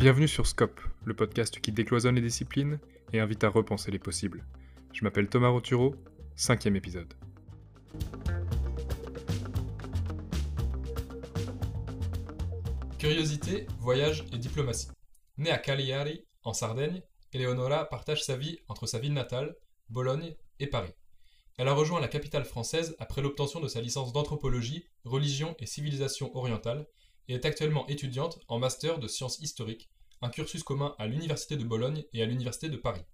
Bienvenue 0.00 0.28
sur 0.28 0.46
Scope, 0.46 0.80
le 1.04 1.12
podcast 1.12 1.60
qui 1.60 1.72
décloisonne 1.72 2.14
les 2.14 2.22
disciplines 2.22 2.78
et 3.12 3.20
invite 3.20 3.44
à 3.44 3.50
repenser 3.50 3.90
les 3.90 3.98
possibles. 3.98 4.46
Je 4.94 5.04
m'appelle 5.04 5.28
Thomas 5.28 5.50
Roturo, 5.50 5.94
cinquième 6.36 6.74
épisode. 6.74 7.12
Curiosité, 12.98 13.66
voyage 13.78 14.24
et 14.32 14.38
diplomatie. 14.38 14.88
Née 15.36 15.50
à 15.50 15.58
Cagliari, 15.58 16.24
en 16.44 16.54
Sardaigne, 16.54 17.02
Eleonora 17.34 17.84
partage 17.84 18.24
sa 18.24 18.38
vie 18.38 18.58
entre 18.68 18.86
sa 18.86 18.98
ville 18.98 19.12
natale, 19.12 19.54
Bologne, 19.90 20.34
et 20.60 20.66
Paris. 20.66 20.94
Elle 21.58 21.68
a 21.68 21.74
rejoint 21.74 22.00
la 22.00 22.08
capitale 22.08 22.46
française 22.46 22.96
après 23.00 23.20
l'obtention 23.20 23.60
de 23.60 23.68
sa 23.68 23.82
licence 23.82 24.14
d'anthropologie, 24.14 24.86
religion 25.04 25.54
et 25.58 25.66
civilisation 25.66 26.34
orientale 26.34 26.86
est 27.32 27.44
actuellement 27.44 27.86
étudiante 27.88 28.40
en 28.48 28.58
master 28.58 28.98
de 28.98 29.08
sciences 29.08 29.38
historiques, 29.40 29.90
un 30.22 30.30
cursus 30.30 30.62
commun 30.62 30.94
à 30.98 31.06
l'Université 31.06 31.56
de 31.56 31.64
Bologne 31.64 32.04
et 32.12 32.22
à 32.22 32.26
l'Université 32.26 32.68
de 32.68 32.76
Paris. 32.76 33.04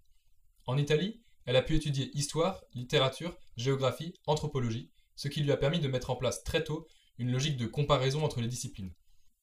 En 0.67 0.77
Italie, 0.77 1.21
elle 1.45 1.57
a 1.57 1.63
pu 1.63 1.77
étudier 1.77 2.11
histoire, 2.17 2.65
littérature, 2.75 3.37
géographie, 3.57 4.15
anthropologie, 4.27 4.91
ce 5.15 5.29
qui 5.29 5.41
lui 5.41 5.53
a 5.53 5.57
permis 5.57 5.81
de 5.81 5.89
mettre 5.89 6.11
en 6.11 6.17
place 6.17 6.43
très 6.43 6.65
tôt 6.65 6.87
une 7.19 7.33
logique 7.33 7.57
de 7.57 7.67
comparaison 7.67 8.25
entre 8.25 8.41
les 8.41 8.49
disciplines. 8.49 8.93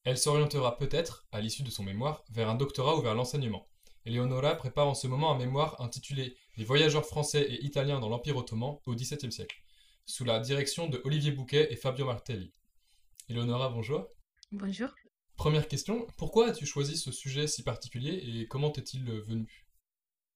Elle 0.04 0.18
s'orientera 0.18 0.78
peut-être, 0.78 1.26
à 1.32 1.40
l'issue 1.40 1.64
de 1.64 1.72
son 1.72 1.84
mémoire, 1.84 2.24
vers 2.30 2.50
un 2.50 2.56
doctorat 2.56 2.98
ou 2.98 3.02
vers 3.02 3.16
l'enseignement. 3.16 3.70
Eleonora 4.06 4.56
prépare 4.56 4.88
en 4.88 4.96
ce 4.96 5.08
moment 5.08 5.32
un 5.32 5.38
mémoire 5.38 5.80
intitulé 5.82 6.36
Les 6.58 6.66
voyageurs 6.66 7.06
français 7.06 7.44
et 7.44 7.64
italiens 7.64 8.02
dans 8.02 8.10
l'Empire 8.10 8.36
ottoman 8.36 8.78
au 8.86 8.96
XVIIe 8.96 9.32
siècle, 9.32 9.64
sous 10.06 10.26
la 10.26 10.42
direction 10.42 10.90
de 10.90 11.02
Olivier 11.06 11.32
Bouquet 11.32 11.72
et 11.72 11.78
Fabio 11.78 12.06
Martelli. 12.06 12.52
Eleonora, 13.30 13.70
bonjour. 13.70 14.10
Bonjour. 14.54 14.90
Première 15.36 15.68
question, 15.68 16.06
pourquoi 16.16 16.50
as-tu 16.50 16.68
choisi 16.68 16.96
ce 16.96 17.12
sujet 17.12 17.48
si 17.48 17.64
particulier 17.64 18.22
et 18.24 18.48
comment 18.48 18.70
t'est-il 18.70 19.04
venu? 19.04 19.66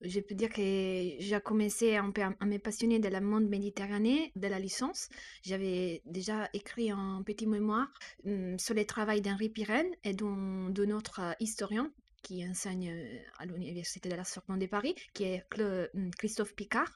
Je 0.01 0.19
peux 0.21 0.33
dire 0.33 0.49
que 0.49 0.59
j'ai 0.59 1.39
commencé 1.45 1.95
à, 1.95 2.01
me 2.01 2.57
passionner 2.57 2.97
de 2.97 3.09
la 3.09 3.21
monde 3.21 3.47
méditerranée 3.47 4.31
de 4.35 4.47
la 4.47 4.57
licence. 4.57 5.09
J'avais 5.43 6.01
déjà 6.05 6.49
écrit 6.53 6.89
un 6.89 7.21
petit 7.23 7.45
mémoire 7.45 7.89
hum, 8.25 8.57
sur 8.57 8.73
le 8.73 8.85
travail 8.85 9.21
d'Henri 9.21 9.49
Pirenne 9.49 9.91
et 10.03 10.13
de 10.13 10.85
notre 10.85 11.35
historien 11.39 11.91
qui 12.27 12.45
enseigne 12.45 12.89
euh, 12.89 13.19
à 13.37 13.45
l'Université 13.45 14.09
de 14.09 14.15
la 14.15 14.25
Sorbonne 14.25 14.59
de 14.59 14.65
Paris, 14.65 14.95
qui 15.13 15.23
est 15.23 15.45
hum, 15.59 16.11
Christophe 16.11 16.53
Picard. 16.55 16.91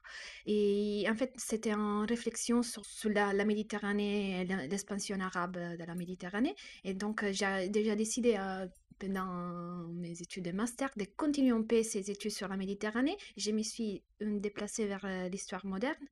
Et 0.46 1.06
en 1.10 1.16
fait, 1.16 1.32
c'était 1.38 1.72
une 1.72 2.06
réflexion 2.06 2.62
sur, 2.64 2.84
la, 3.06 3.46
Méditerranée 3.46 4.46
l'expansion 4.70 5.18
arabe 5.22 5.58
de 5.80 5.84
la 5.86 5.96
Méditerranée. 5.96 6.56
Et 6.84 6.94
donc, 6.94 7.24
euh, 7.24 7.32
j'ai 7.32 7.70
déjà 7.70 7.96
décidé 7.96 8.36
euh, 8.38 8.68
pendant 9.00 9.88
mes 10.04 10.22
études 10.22 10.44
de 10.44 10.52
master 10.52 10.90
de 10.98 11.06
continuer 11.16 11.52
un 11.52 11.64
peu 11.64 11.82
ces 11.82 12.12
études 12.12 12.32
sur 12.32 12.50
la 12.50 12.58
Méditerranée. 12.58 13.18
Je 13.38 13.52
me 13.52 13.64
suis 13.64 14.04
déplacée 14.20 14.86
vers 14.86 15.06
l'histoire 15.30 15.66
moderne. 15.66 16.08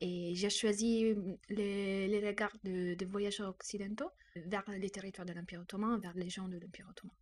Et 0.00 0.34
j'ai 0.36 0.50
choisi 0.50 1.12
hum, 1.12 1.36
les, 1.48 2.22
regards 2.24 2.56
de, 2.62 2.94
de, 2.94 3.06
voyageurs 3.06 3.48
occidentaux 3.48 4.10
vers 4.36 4.64
les 4.78 4.90
territoires 4.90 5.26
de 5.26 5.32
l'Empire 5.32 5.60
ottoman, 5.62 5.98
vers 6.00 6.14
les 6.14 6.30
gens 6.30 6.48
de 6.48 6.58
l'Empire 6.58 6.86
ottoman. 6.88 7.16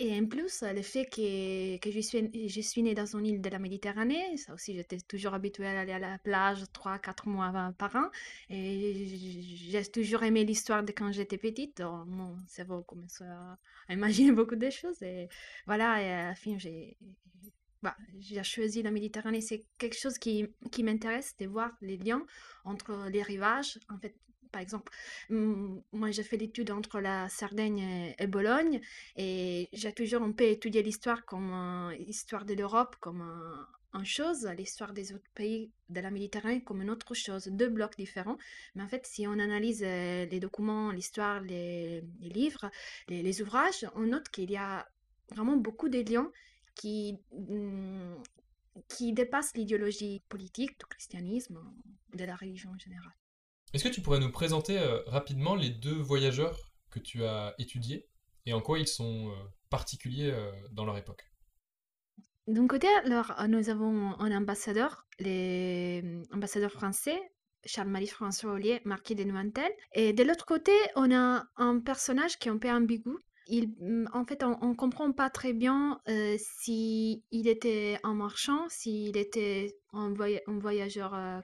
Et 0.00 0.18
en 0.18 0.26
plus, 0.26 0.62
le 0.62 0.82
fait 0.82 1.06
que, 1.06 1.76
que 1.78 1.90
je, 1.92 2.00
suis, 2.00 2.48
je 2.48 2.60
suis 2.60 2.82
née 2.82 2.94
dans 2.94 3.06
une 3.06 3.26
île 3.26 3.40
de 3.40 3.48
la 3.48 3.60
Méditerranée, 3.60 4.36
ça 4.36 4.52
aussi, 4.52 4.74
j'étais 4.74 4.98
toujours 4.98 5.34
habituée 5.34 5.68
à 5.68 5.80
aller 5.80 5.92
à 5.92 6.00
la 6.00 6.18
plage 6.18 6.64
3-4 6.72 7.28
mois 7.28 7.72
par 7.78 7.94
an. 7.94 8.10
Et 8.50 9.06
j'ai 9.70 9.84
toujours 9.84 10.24
aimé 10.24 10.44
l'histoire 10.44 10.82
de 10.82 10.90
quand 10.90 11.12
j'étais 11.12 11.38
petite. 11.38 11.78
Donc, 11.78 12.06
mon 12.08 12.36
cerveau 12.48 12.82
commence 12.82 13.20
à 13.22 13.56
imaginer 13.88 14.32
beaucoup 14.32 14.56
de 14.56 14.68
choses. 14.68 15.00
Et 15.02 15.28
voilà, 15.66 16.32
et 16.32 16.34
fin, 16.34 16.58
j'ai 16.58 16.96
bah, 17.84 17.96
j'ai 18.18 18.42
choisi 18.42 18.82
la 18.82 18.90
Méditerranée. 18.90 19.42
C'est 19.42 19.64
quelque 19.78 19.96
chose 19.96 20.18
qui, 20.18 20.48
qui 20.72 20.82
m'intéresse 20.82 21.36
de 21.36 21.46
voir 21.46 21.70
les 21.82 21.98
liens 21.98 22.24
entre 22.64 23.08
les 23.10 23.22
rivages. 23.22 23.78
En 23.90 23.98
fait, 23.98 24.16
par 24.54 24.62
exemple, 24.62 24.92
moi 25.30 26.12
j'ai 26.12 26.22
fait 26.22 26.36
l'étude 26.36 26.70
entre 26.70 27.00
la 27.00 27.28
Sardaigne 27.28 28.14
et, 28.16 28.26
Bologne 28.28 28.80
et 29.16 29.68
j'ai 29.72 29.92
toujours 29.92 30.22
un 30.22 30.30
peu 30.30 30.44
étudié 30.44 30.80
l'histoire 30.80 31.24
comme 31.24 31.90
l'histoire 31.98 32.44
de 32.44 32.54
l'Europe 32.54 32.94
comme 33.00 33.22
une 33.94 34.04
chose, 34.04 34.46
l'histoire 34.56 34.92
des 34.92 35.12
autres 35.12 35.30
pays 35.34 35.72
de 35.88 36.00
la 36.00 36.12
Méditerranée 36.12 36.62
comme 36.62 36.82
une 36.82 36.90
autre 36.90 37.14
chose, 37.14 37.48
deux 37.48 37.68
blocs 37.68 37.96
différents. 37.96 38.38
Mais 38.76 38.84
en 38.84 38.88
fait, 38.88 39.04
si 39.06 39.26
on 39.26 39.38
analyse 39.40 39.82
euh, 39.84 40.26
les 40.26 40.38
documents, 40.38 40.92
l'histoire, 40.92 41.40
les, 41.40 42.04
livres, 42.20 42.70
les, 43.08 43.42
ouvrages, 43.42 43.86
on 43.96 44.06
note 44.14 44.28
qu'il 44.28 44.50
y 44.52 44.56
a 44.56 44.88
vraiment 45.32 45.56
beaucoup 45.56 45.88
de 45.88 45.98
liens 45.98 46.30
qui, 46.76 47.18
qui 48.88 49.12
dépassent 49.12 49.56
l'idéologie 49.56 50.22
politique 50.28 50.78
du 50.78 50.86
christianisme, 50.86 51.58
de 52.14 52.24
la 52.24 52.36
religion 52.36 52.70
en 52.70 52.78
général. 52.78 53.12
Est-ce 53.74 53.82
que 53.82 53.88
tu 53.88 54.00
pourrais 54.00 54.20
nous 54.20 54.30
présenter 54.30 54.78
euh, 54.78 55.00
rapidement 55.08 55.56
les 55.56 55.68
deux 55.68 55.96
voyageurs 55.96 56.70
que 56.90 57.00
tu 57.00 57.24
as 57.24 57.56
étudiés 57.58 58.06
et 58.46 58.52
en 58.52 58.60
quoi 58.60 58.78
ils 58.78 58.86
sont 58.86 59.30
euh, 59.30 59.34
particuliers 59.68 60.30
euh, 60.30 60.52
dans 60.70 60.84
leur 60.84 60.96
époque? 60.96 61.28
D'un 62.46 62.68
côté, 62.68 62.86
alors, 63.04 63.34
nous 63.48 63.70
avons 63.70 64.14
un 64.20 64.36
ambassadeur, 64.36 65.08
l'ambassadeur 65.18 66.70
français, 66.70 67.18
Charles-Marie 67.64 68.06
François 68.06 68.52
Ollier, 68.52 68.80
marquis 68.84 69.16
de 69.16 69.24
Nointel. 69.24 69.72
Et 69.94 70.12
de 70.12 70.22
l'autre 70.22 70.46
côté, 70.46 70.72
on 70.94 71.12
a 71.12 71.44
un 71.56 71.80
personnage 71.80 72.38
qui 72.38 72.48
est 72.48 72.52
un 72.52 72.58
peu 72.58 72.70
ambigu. 72.70 73.16
Mm, 73.50 74.06
en 74.12 74.24
fait, 74.24 74.44
on 74.44 74.68
ne 74.68 74.74
comprend 74.74 75.10
pas 75.10 75.30
très 75.30 75.52
bien 75.52 76.00
s'il 76.06 76.38
si 76.38 77.24
il 77.32 77.48
était 77.48 77.98
un 78.04 78.14
marchand, 78.14 78.68
s'il 78.68 79.16
était 79.16 79.74
un, 79.94 80.14
voyageur 80.58 81.14
euh, 81.14 81.40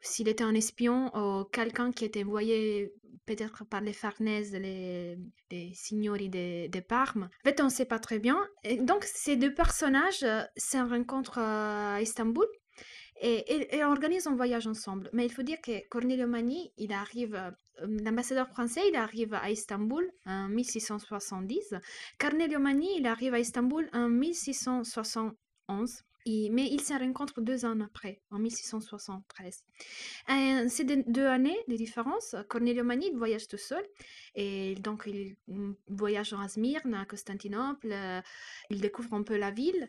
s'il 0.00 0.28
était 0.28 0.44
un 0.44 0.54
espion 0.54 1.10
ou 1.16 1.44
quelqu'un 1.44 1.92
qui 1.92 2.04
était 2.04 2.24
envoyé 2.24 2.92
peut-être 3.26 3.64
par 3.66 3.82
les 3.82 3.92
Farnèses, 3.92 4.54
les, 4.54 5.18
signori 5.74 6.28
de, 6.28 6.68
de, 6.68 6.80
Parme. 6.80 7.24
En 7.24 7.48
fait, 7.48 7.60
on 7.60 7.64
ne 7.64 7.70
sait 7.70 7.84
pas 7.84 7.98
très 7.98 8.18
bien. 8.18 8.38
Et 8.64 8.76
donc, 8.76 9.04
ces 9.04 9.36
deux 9.36 9.52
personnages 9.52 10.22
euh, 10.22 10.42
se 10.56 10.78
rencontrent 10.78 11.38
à 11.38 12.00
Istanbul 12.00 12.46
et, 13.20 13.84
organisent 13.84 14.26
un 14.26 14.36
voyage 14.36 14.66
ensemble. 14.66 15.10
Mais 15.12 15.26
il 15.26 15.32
faut 15.32 15.42
dire 15.42 15.60
que 15.60 15.86
Cornelio 15.88 16.26
Magni, 16.26 16.72
il 16.76 16.92
arrive, 16.92 17.34
euh, 17.34 17.50
l'ambassadeur 18.04 18.48
français, 18.48 18.80
il 18.88 18.96
arrive 18.96 19.34
à 19.34 19.50
Istanbul 19.50 20.10
en 20.24 20.48
1670. 20.48 21.74
Cornelio 22.18 22.58
Magni, 22.58 22.88
il 22.98 23.06
arrive 23.06 23.34
à 23.34 23.40
Istanbul 23.40 23.88
en 23.92 24.08
1671 24.08 26.02
mais 26.50 26.66
ils 26.66 26.80
se 26.80 26.92
rencontrent 26.92 27.40
deux 27.40 27.64
ans 27.64 27.80
après, 27.80 28.20
en 28.30 28.38
1673. 28.38 29.64
C'est 30.68 30.84
deux 30.84 31.26
années 31.26 31.58
de 31.68 31.76
différence. 31.76 32.36
Cornelio 32.48 32.84
Magni 32.84 33.10
voyage 33.12 33.48
tout 33.48 33.58
seul. 33.58 33.84
Et 34.34 34.74
donc, 34.76 35.04
il 35.06 35.36
voyage 35.88 36.32
à 36.32 36.48
Smyrne, 36.48 36.94
à 36.94 37.04
Constantinople. 37.04 37.92
Euh, 37.92 38.20
il 38.70 38.80
découvre 38.80 39.14
un 39.14 39.22
peu 39.22 39.36
la 39.36 39.50
ville. 39.50 39.88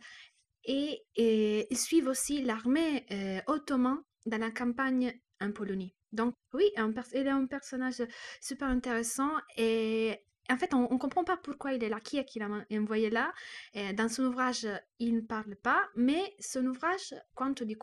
Et, 0.66 1.03
ils 1.16 1.78
suivent 1.78 2.07
aussi 2.07 2.41
l'armée 2.41 3.05
euh, 3.11 3.39
ottomane 3.47 4.03
dans 4.25 4.39
la 4.39 4.51
campagne 4.51 5.19
en 5.41 5.51
Pologne. 5.51 5.91
Donc, 6.11 6.35
oui, 6.53 6.66
il 6.75 7.28
est 7.28 7.29
un 7.29 7.45
personnage 7.45 8.01
super 8.41 8.67
intéressant 8.67 9.31
et 9.57 10.19
en 10.49 10.57
fait, 10.57 10.73
on 10.73 10.91
ne 10.91 10.97
comprend 10.97 11.23
pas 11.23 11.37
pourquoi 11.37 11.73
il 11.73 11.83
est 11.83 11.89
là, 11.89 11.99
qui 11.99 12.17
est 12.17 12.25
qu'il 12.25 12.41
a 12.41 12.49
envoyé 12.71 13.09
là. 13.09 13.33
dans 13.93 14.09
son 14.09 14.25
ouvrage, 14.25 14.67
il 14.99 15.15
ne 15.15 15.21
parle 15.21 15.55
pas, 15.55 15.81
mais 15.95 16.35
son 16.39 16.65
ouvrage, 16.65 17.15
Quanto 17.33 17.63
di, 17.63 17.77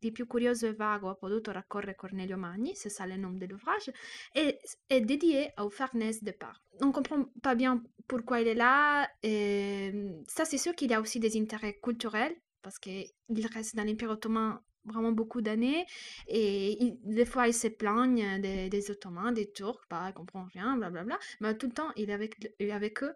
di 0.00 0.12
più 0.12 0.26
curioso 0.26 0.66
e 0.66 0.74
vago 0.74 1.08
ha 1.08 1.14
potuto 1.14 1.50
raccorrere 1.50 1.94
Cornelio 1.94 2.36
Magni, 2.36 2.74
c'est 2.76 2.88
ça 2.88 3.06
le 3.06 3.16
nom 3.16 3.32
de 3.32 3.46
l'ouvrage, 3.46 3.90
est, 4.34 4.60
dédié 5.00 5.52
au 5.58 5.70
Farnèse 5.70 6.22
de 6.22 6.30
Parme. 6.30 6.56
On 6.80 6.86
ne 6.86 6.92
comprend 6.92 7.24
pas 7.42 7.54
bien 7.54 7.82
pourquoi 8.06 8.40
il 8.40 8.48
est 8.48 8.54
là. 8.54 9.08
Et 9.22 9.92
ça, 10.28 10.44
c'est 10.44 10.58
sûr 10.58 10.74
qu'il 10.74 10.92
a 10.92 11.00
aussi 11.00 11.18
des 11.18 11.36
intérêts 11.40 11.78
culturels, 11.82 12.34
parce 12.62 12.78
qu'il 12.78 13.06
reste 13.54 13.74
dans 13.74 13.84
l'Empire 13.84 14.10
ottoman 14.10 14.60
vraiment 14.84 15.12
beaucoup 15.12 15.40
d'années. 15.40 15.86
Et 16.28 16.94
des 17.04 17.24
fois, 17.24 17.48
il 17.48 17.54
se 17.54 17.68
plaignent 17.68 18.40
des, 18.40 18.68
des, 18.68 18.90
Ottomans, 18.90 19.32
des 19.32 19.50
Turcs, 19.50 19.86
pas, 19.88 20.08
il 20.08 20.14
comprend 20.14 20.44
rien, 20.52 20.76
blablabla. 20.76 21.18
Mais 21.40 21.56
tout 21.56 21.66
le 21.66 21.72
temps, 21.72 21.90
il 21.96 22.10
est 22.10 22.12
avec, 22.12 22.36
avec 22.70 23.02
eux, 23.02 23.14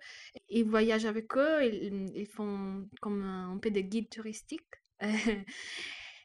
il 0.49 0.65
voyage 0.65 1.07
avec 1.07 1.37
eux, 1.37 1.65
ils, 1.65 2.27
font 2.27 2.89
comme 3.01 3.23
un 3.23 3.59
peu 3.59 3.71
de 3.71 3.81
guide 3.81 4.09
touristique. 4.11 4.63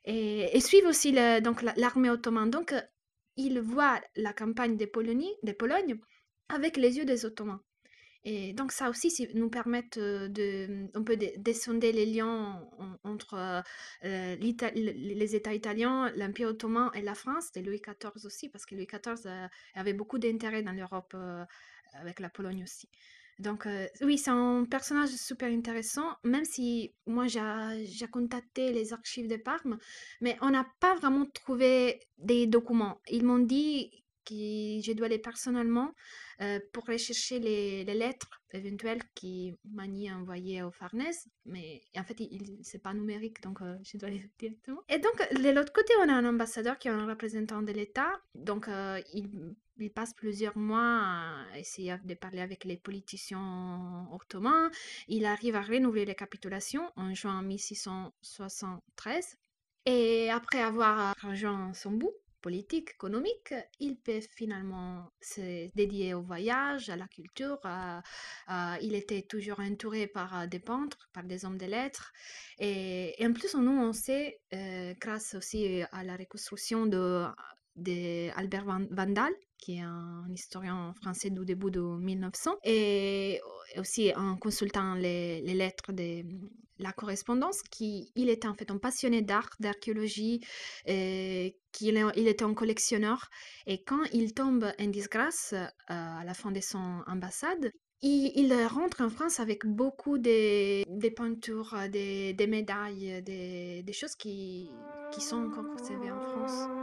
et, 0.06 0.60
suivent 0.60 0.88
aussi 0.88 1.14
donc 1.42 1.62
l'armée 1.76 2.10
ottomane. 2.10 2.50
Donc, 2.50 2.74
ils 3.38 3.60
voient 3.60 4.02
la 4.16 4.34
campagne 4.34 4.78
de 4.78 4.86
Pologne, 4.86 5.28
de 5.44 5.52
Pologne 5.52 6.00
avec 6.50 6.78
les 6.78 6.98
yeux 6.98 7.06
des 7.06 7.26
Ottomans. 7.26 7.60
Et 8.24 8.54
donc 8.54 8.72
ça 8.72 8.90
aussi 8.90 9.28
nous 9.34 9.50
permet 9.50 9.84
de, 9.96 10.88
un 10.94 11.04
peu 11.04 11.18
de, 11.18 11.92
les 11.92 12.06
liens 12.06 12.62
entre 13.04 13.64
les 14.04 15.36
États 15.36 15.54
italiens, 15.54 16.12
l'Empire 16.16 16.50
ottoman 16.50 16.92
et 16.94 17.02
la 17.02 17.16
France, 17.16 17.50
et 17.56 17.62
Louis 17.62 17.82
XIV 17.82 18.26
aussi, 18.26 18.50
parce 18.50 18.66
que 18.66 18.76
Louis 18.76 18.88
XIV 18.88 19.28
avait 19.74 19.94
beaucoup 19.94 20.20
d'intérêt 20.20 20.62
dans 20.62 20.74
l'Europe 20.74 21.16
avec 21.94 22.20
la 22.20 22.30
Pologne 22.30 22.64
aussi. 22.64 22.90
Donc, 23.40 23.68
oui, 24.02 24.20
c'est 24.20 24.30
un 24.30 24.66
personnage 24.70 25.10
super 25.10 25.50
intéressant, 25.52 26.16
même 26.24 26.46
si 26.46 26.94
moi 27.08 27.26
j'ai 27.26 28.08
contacté 28.12 28.72
les 28.72 28.94
archives 28.94 29.28
de 29.28 29.38
Parme, 29.38 29.80
mais 30.20 30.38
on 30.42 30.52
n'a 30.52 30.68
pas 30.80 30.94
vraiment 30.96 31.26
trouvé 31.26 32.02
des 32.20 32.46
documents. 32.46 33.02
Ils 33.10 33.26
m'ont 33.26 33.40
dit 33.40 34.01
que 34.26 34.82
je 34.82 34.94
dois 34.94 35.08
aller 35.08 35.20
personnellement 35.20 35.94
euh, 36.42 36.60
pour 36.74 36.86
rechercher 36.86 37.40
les, 37.40 37.84
lettres 37.84 38.42
éventuelles 38.52 39.02
qui 39.14 39.54
Mani 39.66 40.10
a 40.10 40.18
envoyées 40.18 40.64
au 40.64 40.72
Farnèse, 40.72 41.28
mais 41.46 41.82
en 41.96 42.04
fait, 42.04 42.20
il, 42.20 42.60
c'est 42.64 42.82
pas 42.82 42.94
numérique, 42.94 43.42
donc 43.42 43.62
euh, 43.62 43.78
je 43.84 43.98
dois 43.98 44.08
aller 44.10 44.30
directement. 44.40 44.82
Et 44.90 45.00
donc, 45.00 45.16
de 45.32 45.50
l'autre 45.50 45.74
côté, 45.74 45.94
on 46.04 46.10
a 46.10 46.14
un 46.14 46.26
ambassadeur 46.26 46.78
qui 46.80 46.88
est 46.88 46.92
un 46.92 47.06
représentant 47.06 47.62
de 47.62 47.72
l'État, 47.72 48.12
donc 48.34 48.68
euh, 48.68 49.00
il, 49.14 49.56
il 49.78 49.92
passe 49.92 50.14
plusieurs 50.14 50.58
mois 50.58 51.04
à 51.52 51.60
essayer 51.60 51.96
de 52.04 52.14
parler 52.14 52.42
avec 52.42 52.66
les 52.66 52.78
politiciens 52.78 54.08
ottomans. 54.12 54.70
Il 55.08 55.26
arrive 55.26 55.56
à 55.56 55.62
renouveler 55.62 56.06
les 56.06 56.16
capitulations 56.16 56.92
en 56.96 57.14
juin 57.14 57.42
1673. 57.42 59.38
Et 59.86 60.30
après 60.30 60.62
avoir 60.62 61.16
rejoint 61.24 61.74
son 61.74 61.92
bout, 61.92 62.14
politique, 62.42 62.92
économique, 62.92 63.54
il 63.80 63.98
peut 63.98 64.22
finalement 64.36 65.12
se 65.22 65.74
dédier 65.76 66.14
au 66.14 66.22
voyage, 66.22 66.90
à 66.90 66.96
la 66.96 67.08
culture. 67.08 67.60
il 68.82 68.96
était 68.96 69.22
toujours 69.22 69.60
entouré 69.60 70.08
par 70.08 70.48
des 70.48 70.60
peintres, 70.60 71.10
par 71.14 71.24
des 71.24 71.46
hommes 71.46 71.58
de 71.58 71.66
lettres. 71.66 72.12
Et, 72.60 73.16
en 73.22 73.34
plus, 73.34 73.56
nous, 73.56 73.72
on 73.72 73.94
sait, 73.94 74.40
euh, 74.54 74.94
grâce 75.00 75.36
aussi 75.36 75.82
à 75.92 76.04
la 76.04 76.16
reconstruction 76.16 76.86
de, 76.86 77.26
d'Albert 77.76 78.66
Vandal, 78.92 79.34
qui 79.62 79.78
est 79.78 79.82
un 79.82 80.26
historien 80.34 80.94
français 81.02 81.30
du 81.30 81.46
début 81.46 81.72
de 81.72 81.80
1900, 81.80 82.58
et 82.66 83.40
aussi 83.78 84.12
en 84.16 84.36
consultant 84.36 84.96
les, 84.96 85.42
lettres 85.42 85.94
de 85.94 86.24
la 86.80 86.92
correspondance, 86.92 87.62
qui 87.70 88.12
il 88.16 88.30
était 88.30 88.48
en 88.48 88.56
fait 88.56 88.72
un 88.72 88.78
passionné 88.78 89.22
d'art, 89.22 89.52
d'archéologie, 89.60 90.42
qu'il 90.86 92.06
il 92.16 92.28
était 92.28 92.44
un 92.44 92.54
collectionneur. 92.54 93.30
Et 93.68 93.84
quand 93.84 94.04
il 94.12 94.34
tombe 94.34 94.66
en 94.80 94.88
disgrâce 94.88 95.54
euh, 95.54 95.68
à 95.88 96.24
la 96.26 96.34
fin 96.34 96.52
de 96.52 96.60
son 96.60 97.04
ambassade, 97.08 97.72
il, 98.02 98.52
rentre 98.66 99.02
en 99.02 99.10
France 99.10 99.40
avec 99.40 99.66
beaucoup 99.66 100.18
de, 100.18 100.84
des 101.00 101.12
peintures, 101.12 101.76
des, 101.90 102.48
médailles, 102.48 103.22
des, 103.22 103.84
des 103.84 103.94
choses 103.94 104.16
qui, 104.16 104.72
qui 105.12 105.22
sont 105.22 105.46
encore 105.46 105.68
conservées 105.76 106.12
en 106.12 106.22
France. 106.22 106.81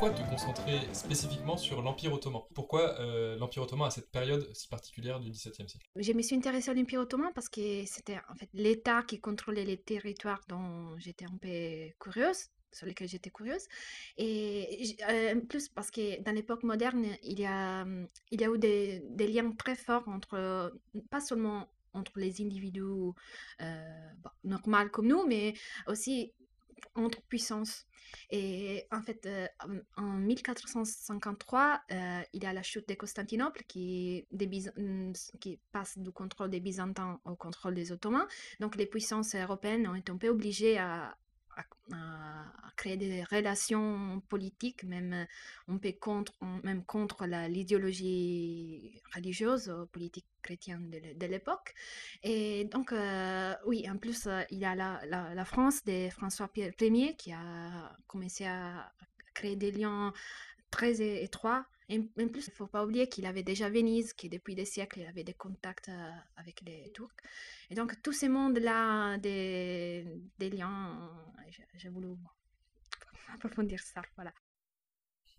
Pourquoi 0.00 0.18
te 0.18 0.30
concentrer 0.30 0.78
spécifiquement 0.94 1.58
sur 1.58 1.82
l'Empire 1.82 2.14
ottoman? 2.14 2.40
Pourquoi 2.54 2.98
euh, 3.00 3.36
l'Empire 3.36 3.64
ottoman 3.64 3.86
à 3.86 3.90
cette 3.90 4.10
période 4.10 4.48
si 4.54 4.66
particulière 4.66 5.20
du 5.20 5.30
XVIIe 5.30 5.68
siècle? 5.68 5.86
Je 5.94 6.12
me 6.14 6.22
suis 6.22 6.34
intéressée 6.34 6.70
à 6.70 6.74
l'Empire 6.74 7.00
ottoman 7.00 7.30
parce 7.34 7.50
que 7.50 7.84
c'était 7.84 8.16
en 8.30 8.34
fait 8.34 8.48
l'État 8.54 9.02
qui 9.02 9.20
contrôlait 9.20 9.66
les 9.66 9.76
territoires 9.76 10.40
dont 10.48 10.96
j'étais 10.96 11.26
un 11.26 11.36
peu 11.36 11.92
curieuse 11.98 12.46
sur 12.72 12.86
lesquels 12.86 13.08
j'étais 13.08 13.28
curieuse. 13.28 13.66
Et 14.16 14.96
euh, 15.06 15.38
plus, 15.42 15.68
parce 15.68 15.90
que 15.90 16.22
dans 16.22 16.32
l'époque 16.32 16.62
moderne, 16.62 17.04
il 17.22 17.38
y 17.38 17.44
a, 17.44 17.84
il 18.30 18.40
y 18.40 18.44
a 18.44 18.48
eu 18.48 18.58
des, 18.58 19.02
des 19.10 19.26
liens 19.26 19.52
très 19.52 19.74
forts 19.74 20.08
entre, 20.08 20.72
pas 21.10 21.20
seulement 21.20 21.68
entre 21.92 22.18
les 22.18 22.40
individus 22.40 23.12
euh, 23.60 24.10
normaux 24.44 24.88
comme 24.90 25.08
nous, 25.08 25.26
mais 25.26 25.52
aussi 25.86 26.32
entre 26.94 27.20
puissances. 27.22 27.86
Et 28.30 28.86
en 28.90 29.02
fait, 29.02 29.26
euh, 29.26 29.46
en 29.96 30.12
1453, 30.12 31.80
euh, 31.92 32.22
il 32.32 32.42
y 32.42 32.46
a 32.46 32.52
la 32.52 32.62
chute 32.62 32.88
de 32.88 32.94
Constantinople 32.94 33.64
qui, 33.68 34.26
mm, 34.32 35.12
qui, 35.40 35.60
passe 35.72 35.98
du 35.98 36.10
contrôle 36.10 36.50
des 36.50 36.60
Byzantins 36.60 37.20
au 37.24 37.36
contrôle 37.36 37.74
des 37.74 37.92
Ottomans. 37.92 38.26
Donc 38.58 38.76
les 38.76 38.86
puissances 38.86 39.34
européennes 39.34 39.86
ont 39.86 39.94
été 39.94 40.10
un 40.10 40.16
peu 40.16 40.28
obligées 40.28 40.78
à, 40.78 41.16
à, 41.92 42.44
créer 42.76 42.96
des 42.96 43.24
relations 43.24 44.22
politiques, 44.28 44.84
même 44.84 45.26
on 45.68 45.78
peut 45.78 45.92
contre, 46.00 46.32
même 46.64 46.84
contre 46.84 47.26
l'idéologie 47.26 49.02
religieuse, 49.14 49.68
euh, 49.68 49.84
politique 49.86 50.26
chrétienne 50.42 50.90
de, 50.90 51.26
l'époque. 51.26 51.74
Et 52.22 52.64
donc, 52.64 52.92
euh, 52.92 53.54
oui, 53.66 53.86
en 53.90 53.98
plus, 53.98 54.26
euh, 54.26 54.42
il 54.50 54.58
y 54.58 54.64
a 54.64 54.74
la, 54.74 55.00
la, 55.06 55.44
France 55.44 55.84
de 55.84 56.08
François 56.10 56.50
Ier 56.56 57.14
qui 57.16 57.32
a 57.32 57.94
commencé 58.06 58.46
à 58.46 58.90
créer 59.34 59.56
des 59.56 59.72
liens 59.72 60.12
très 60.70 61.02
étroits 61.22 61.66
en 61.98 62.28
plus, 62.28 62.46
il 62.46 62.50
ne 62.50 62.54
faut 62.56 62.66
pas 62.66 62.84
oublier 62.84 63.08
qu'il 63.08 63.26
avait 63.26 63.42
déjà 63.42 63.68
Venise, 63.68 64.12
qui 64.12 64.28
depuis 64.28 64.54
des 64.54 64.64
siècles, 64.64 65.00
il 65.00 65.06
avait 65.06 65.24
des 65.24 65.34
contacts 65.34 65.88
euh, 65.88 66.10
avec 66.36 66.60
les 66.62 66.90
Turcs. 66.92 67.10
Et 67.70 67.74
donc, 67.74 68.00
tous 68.02 68.12
ces 68.12 68.28
mondes-là, 68.28 69.18
des, 69.18 70.04
liens, 70.38 71.10
j'ai 71.74 71.88
voulu 71.88 72.08
approfondir 73.34 73.80
ça. 73.80 74.02
Voilà. 74.16 74.32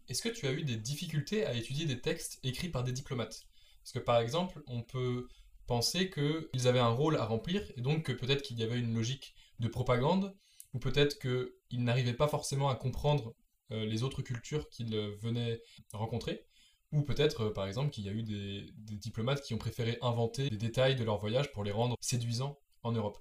Est-ce 0.10 0.22
que 0.22 0.30
tu 0.30 0.46
as 0.46 0.52
eu 0.52 0.64
des 0.64 0.78
difficultés 0.78 1.46
à 1.46 1.54
étudier 1.54 1.86
des 1.86 2.02
textes 2.02 2.40
écrits 2.44 2.70
par 2.70 2.84
des 2.84 2.92
diplomates? 2.92 3.44
Parce 3.82 3.94
que 3.94 4.00
par 4.00 4.20
exemple, 4.20 4.62
on 4.68 4.84
peut 4.84 5.28
penser 5.68 6.10
qu'ils 6.10 6.68
avaient 6.68 6.80
un 6.80 6.90
rôle 6.90 7.16
à 7.16 7.26
remplir, 7.26 7.64
et 7.78 7.82
donc 7.82 8.14
peut-être 8.18 8.42
qu'il 8.42 8.60
y 8.60 8.64
avait 8.64 8.80
une 8.80 8.94
logique 8.94 9.36
de 9.60 9.68
propagande, 9.68 10.36
ou 10.74 10.80
peut-être 10.80 11.20
qu'ils 11.20 11.84
n'arrivaient 11.84 12.14
pas 12.14 12.28
forcément 12.28 12.70
à 12.70 12.76
comprendre 12.76 13.30
euh, 13.30 13.51
les 13.72 14.04
autres 14.04 14.22
cultures 14.22 14.70
qu'ils 14.70 14.96
euh, 14.96 15.16
venaient 15.22 15.62
rencontrer. 15.94 16.46
Ou 16.92 17.04
peut-être, 17.04 17.46
euh, 17.46 17.54
par 17.54 17.68
exemple, 17.68 17.90
qu'il 17.90 18.06
y 18.06 18.10
a 18.10 18.12
eu 18.12 18.24
des, 18.24 18.74
diplomates 18.98 19.42
qui 19.42 19.54
ont 19.54 19.58
préféré 19.58 19.98
inventer 20.02 20.50
des 20.50 20.58
détails 20.58 20.96
de 20.96 21.04
leur 21.04 21.18
voyage 21.20 21.52
pour 21.52 21.64
les 21.64 21.72
rendre 21.72 21.96
séduisants 22.02 22.60
en 22.84 22.92
Europe. 22.92 23.18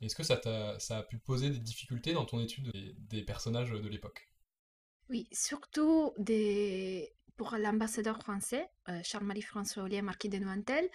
Est-ce 0.00 0.16
que 0.16 0.24
ça 0.24 0.40
a 0.90 1.02
pu 1.04 1.18
poser 1.18 1.50
des 1.50 1.60
difficultés 1.60 2.12
dans 2.12 2.24
ton 2.24 2.40
étude 2.40 2.72
des, 2.98 3.22
personnages 3.22 3.70
de 3.70 3.88
l'époque? 3.88 4.28
Oui, 5.08 5.28
surtout 5.30 6.12
des... 6.18 7.14
pour 7.42 7.56
l'ambassadeur 7.56 8.18
français, 8.18 8.68
Charles-Marie 9.02 9.42
François 9.42 9.82
Ollier, 9.82 10.00
marquis 10.00 10.28
de 10.28 10.38
Nointel, 10.38 10.88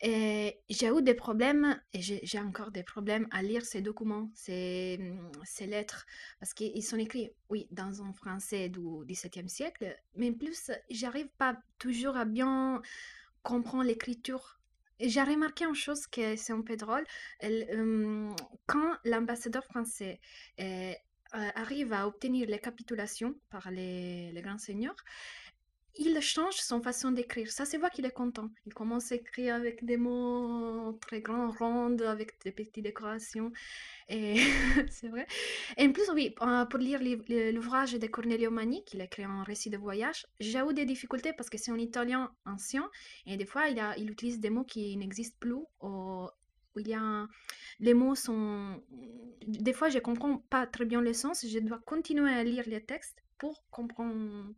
j'ai 0.00 0.88
eu 0.96 1.02
des 1.02 1.14
problèmes, 1.14 1.76
et 1.92 2.00
j'ai 2.00 2.38
encore 2.38 2.70
des 2.70 2.84
problèmes 2.84 3.26
à 3.32 3.42
lire 3.42 3.64
ces 3.64 3.80
documents, 3.80 4.30
ces, 4.32 4.96
lettres, 5.62 6.06
parce 6.38 6.54
qu'ils 6.54 6.84
sont 6.84 6.98
écrits, 6.98 7.32
oui, 7.50 7.66
dans 7.72 8.00
un 8.00 8.12
français 8.12 8.68
du 8.68 8.78
XVIIe 9.06 9.48
siècle, 9.48 9.98
mais 10.14 10.30
en 10.30 10.34
plus, 10.34 10.70
j'arrive 10.88 11.30
pas 11.36 11.56
toujours 11.80 12.16
à 12.16 12.24
bien 12.24 12.80
comprendre 13.42 13.82
l'écriture. 13.82 14.60
J'ai 15.00 15.22
remarqué 15.22 15.64
une 15.64 15.74
chose 15.74 16.06
que 16.06 16.36
c'est 16.36 16.52
un 16.52 16.62
peu 16.62 16.76
drôle, 16.76 17.04
quand 18.66 18.92
l'ambassadeur 19.04 19.64
français 19.64 20.20
euh, 20.60 20.92
arrive 21.56 21.92
à 21.92 22.06
obtenir 22.06 22.48
les 22.48 22.58
capitulations 22.58 23.34
par 23.50 23.70
les 23.70 24.40
grands 24.42 24.56
seigneurs, 24.56 24.96
il 25.98 26.20
change 26.20 26.54
son 26.54 26.80
façon 26.80 27.10
d'écrire. 27.10 27.50
Ça 27.50 27.64
se 27.64 27.76
voit 27.76 27.90
qu'il 27.90 28.06
est 28.06 28.12
content. 28.12 28.50
Il 28.66 28.72
commence 28.72 29.10
à 29.12 29.16
écrire 29.16 29.56
avec 29.56 29.84
des 29.84 29.96
mots 29.96 30.92
très 31.00 31.20
grands, 31.20 31.50
ronds, 31.50 31.98
avec 31.98 32.40
des 32.44 32.52
petites 32.52 32.82
décorations. 32.82 33.52
Et 34.08 34.36
c'est 34.90 35.08
vrai. 35.08 35.26
Et 35.76 35.86
en 35.86 35.92
plus, 35.92 36.08
oui, 36.14 36.34
euh, 36.40 36.64
pour 36.66 36.78
lire 36.78 37.00
l'ouvrage 37.52 37.94
de 37.94 38.06
Cornelio 38.06 38.50
Mani, 38.50 38.84
qu'il 38.84 39.00
a 39.00 39.04
écrit 39.04 39.24
un 39.24 39.42
récit 39.42 39.70
de 39.70 39.76
voyage, 39.76 40.26
j'ai 40.38 40.60
eu 40.60 40.72
des 40.72 40.84
difficultés 40.84 41.32
parce 41.32 41.50
que 41.50 41.58
c'est 41.58 41.72
en 41.72 41.78
italien 41.78 42.32
ancien 42.46 42.88
et 43.26 43.36
des 43.36 43.46
fois, 43.46 43.68
il, 43.68 44.10
utilise 44.10 44.38
des 44.38 44.50
mots 44.50 44.64
qui 44.64 44.96
n'existent 44.96 45.36
plus. 45.40 45.64
Il 46.76 46.86
y 46.86 46.94
a 46.94 47.26
les 47.80 47.92
mots 47.92 48.14
sont 48.14 48.80
des 49.46 49.72
fois 49.72 49.88
je 49.88 49.98
comprends 49.98 50.38
pas 50.50 50.64
très 50.66 50.84
bien 50.84 51.00
le 51.00 51.12
sens 51.12 51.44
je 51.44 51.58
dois 51.58 51.80
continuer 51.84 52.30
à 52.30 52.44
lire 52.44 52.64
les 52.68 52.80
textes 52.80 53.20
pour 53.38 53.64
comprendre 53.70 54.54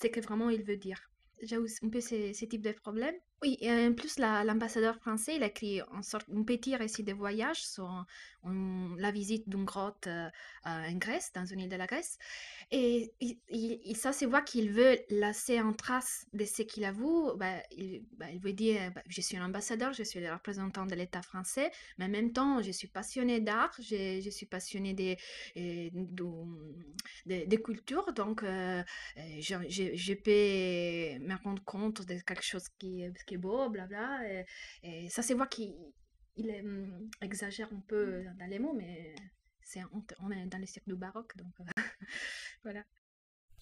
ce 0.00 0.06
que 0.08 0.20
vraiment 0.20 0.50
il 0.50 0.62
veut 0.62 0.76
dire. 0.76 1.10
J'ai 1.42 1.56
un 1.56 1.88
peu 1.90 2.00
ces, 2.00 2.34
ces 2.34 2.48
types 2.48 2.62
de 2.62 2.72
problèmes. 2.72 3.16
Oui, 3.42 3.58
en 3.64 3.92
plus, 3.92 4.20
l'ambassadeur 4.20 4.94
français, 4.96 5.34
il 5.34 5.42
a 5.42 5.46
écrit 5.46 5.80
un, 5.80 6.02
sorte, 6.02 6.26
un 6.32 6.44
petit 6.44 6.76
récit 6.76 7.02
de 7.02 7.12
voyage 7.12 7.60
sur 7.66 8.06
la 8.44 9.10
visite 9.10 9.48
d'une 9.48 9.64
grotte 9.64 10.06
euh, 10.06 10.28
en 10.64 10.92
Grèce, 10.94 11.32
dans 11.34 11.44
une 11.44 11.60
île 11.60 11.68
de 11.68 11.76
la 11.76 11.86
Grèce. 11.86 12.18
Et, 12.70 13.12
ça, 13.94 14.12
c'est 14.12 14.26
voit 14.26 14.42
qu'il 14.42 14.70
veut 14.72 14.98
laisser 15.10 15.60
en 15.60 15.72
trace 15.72 16.26
de 16.32 16.44
ce 16.44 16.62
qu'il 16.62 16.84
a 16.84 16.92
vu. 16.92 17.02
Bah, 17.36 17.62
il, 17.72 18.04
bah, 18.16 18.26
il, 18.32 18.40
veut 18.40 18.52
dire 18.52 18.90
bah, 18.94 19.02
Je 19.08 19.20
suis 19.20 19.36
un 19.36 19.44
ambassadeur, 19.44 19.92
je 19.92 20.02
suis 20.02 20.20
le 20.20 20.32
représentant 20.32 20.86
de 20.86 20.94
l'État 20.94 21.22
français, 21.22 21.70
mais 21.98 22.06
en 22.06 22.08
même 22.08 22.32
temps, 22.32 22.62
je 22.62 22.70
suis 22.70 22.88
passionné 22.88 23.40
d'art, 23.40 23.72
je, 23.78 24.28
suis 24.30 24.46
passionné 24.46 24.94
de, 24.94 25.16
euh, 25.56 25.90
de, 27.26 27.44
des 27.46 27.62
cultures. 27.62 28.12
Donc, 28.12 28.42
euh, 28.42 28.82
je, 29.38 29.54
je, 29.68 29.94
je, 29.94 30.14
peux 30.14 31.24
me 31.24 31.34
rendre 31.42 31.62
compte 31.64 32.06
de 32.06 32.14
quelque 32.20 32.44
chose 32.44 32.68
qui, 32.78 33.04
qui 33.32 33.36
est 33.36 33.38
beau, 33.38 33.70
blabla. 33.70 34.20
Et, 34.28 34.44
et 34.82 35.08
ça, 35.08 35.22
c'est 35.22 35.34
voir 35.34 35.48
qu'il 35.48 35.74
il, 36.36 36.50
hum, 36.50 37.10
exagère 37.20 37.72
un 37.72 37.82
peu 37.88 38.24
dans 38.38 38.46
les 38.46 38.58
mots, 38.58 38.74
mais 38.74 39.14
c'est, 39.62 39.80
on, 39.92 40.02
on, 40.20 40.30
est 40.30 40.46
dans 40.46 40.58
les 40.58 40.66
siècles 40.66 40.90
du 40.90 40.96
baroque. 40.96 41.36
Donc, 41.36 41.52
voilà. 42.62 42.84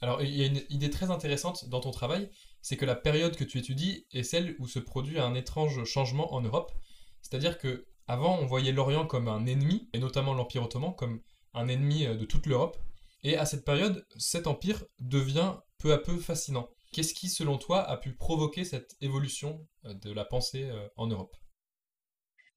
Alors, 0.03 0.23
il 0.23 0.35
y 0.35 0.43
a 0.43 0.47
une 0.47 0.63
idée 0.71 0.91
très 0.91 1.11
intéressante 1.11 1.69
dans 1.69 1.81
ton 1.81 1.91
travail, 1.91 2.31
c'est 2.63 2.77
que 2.77 2.87
la 2.87 2.97
période 2.97 3.37
que 3.37 3.45
tu 3.45 3.59
étudies 3.59 4.07
est 4.13 4.23
celle 4.23 4.57
où 4.59 4.67
se 4.67 4.79
produit 4.79 5.19
un 5.19 5.35
étrange 5.35 5.85
changement 5.85 6.33
en 6.33 6.41
Europe. 6.41 6.73
C'est-à-dire 7.21 7.59
que 7.59 7.87
avant, 8.07 8.39
on 8.39 8.47
voyait 8.47 8.73
l'Orient 8.73 9.07
comme 9.07 9.29
un 9.29 9.47
ennemi, 9.47 9.89
et 9.93 9.99
notamment 9.99 10.35
l'Empire 10.35 10.65
ottoman 10.65 10.95
comme 10.95 11.21
un 11.55 11.69
ennemi 11.69 12.07
euh, 12.07 12.17
de 12.17 12.25
toute 12.25 12.47
l'Europe. 12.47 12.79
Et 13.23 13.37
à 13.37 13.45
cette 13.45 13.65
période, 13.65 14.07
cet 14.17 14.47
empire 14.47 14.83
devient 14.99 15.57
peu 15.79 15.93
à 15.93 15.99
peu 15.99 16.17
fascinant. 16.17 16.69
Qu'est-ce 16.93 17.15
qui, 17.15 17.29
selon 17.29 17.57
toi, 17.57 17.89
a 17.89 17.97
pu 17.97 18.13
provoquer 18.13 18.65
cette 18.65 18.97
évolution 19.01 19.67
euh, 19.85 19.95
de 19.95 20.13
la 20.13 20.25
pensée 20.25 20.65
euh, 20.65 20.89
en 20.97 21.07
Europe? 21.07 21.37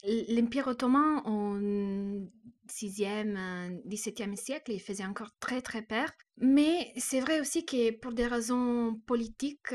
L'Empire 0.06 0.68
ottoman 0.68 1.22
au 1.26 1.58
6e, 2.68 3.82
17e 3.88 4.36
siècle, 4.36 4.74
il 4.74 4.82
faisait 4.82 5.06
encore 5.06 5.32
très 5.40 5.62
très 5.62 5.82
peur. 5.82 6.10
Mais 6.38 6.92
c'est 6.98 7.22
vrai 7.22 7.40
aussi 7.40 7.66
que 7.66 7.92
pour 7.92 8.12
des 8.12 8.28
raisons 8.28 9.00
politiques 9.06 9.74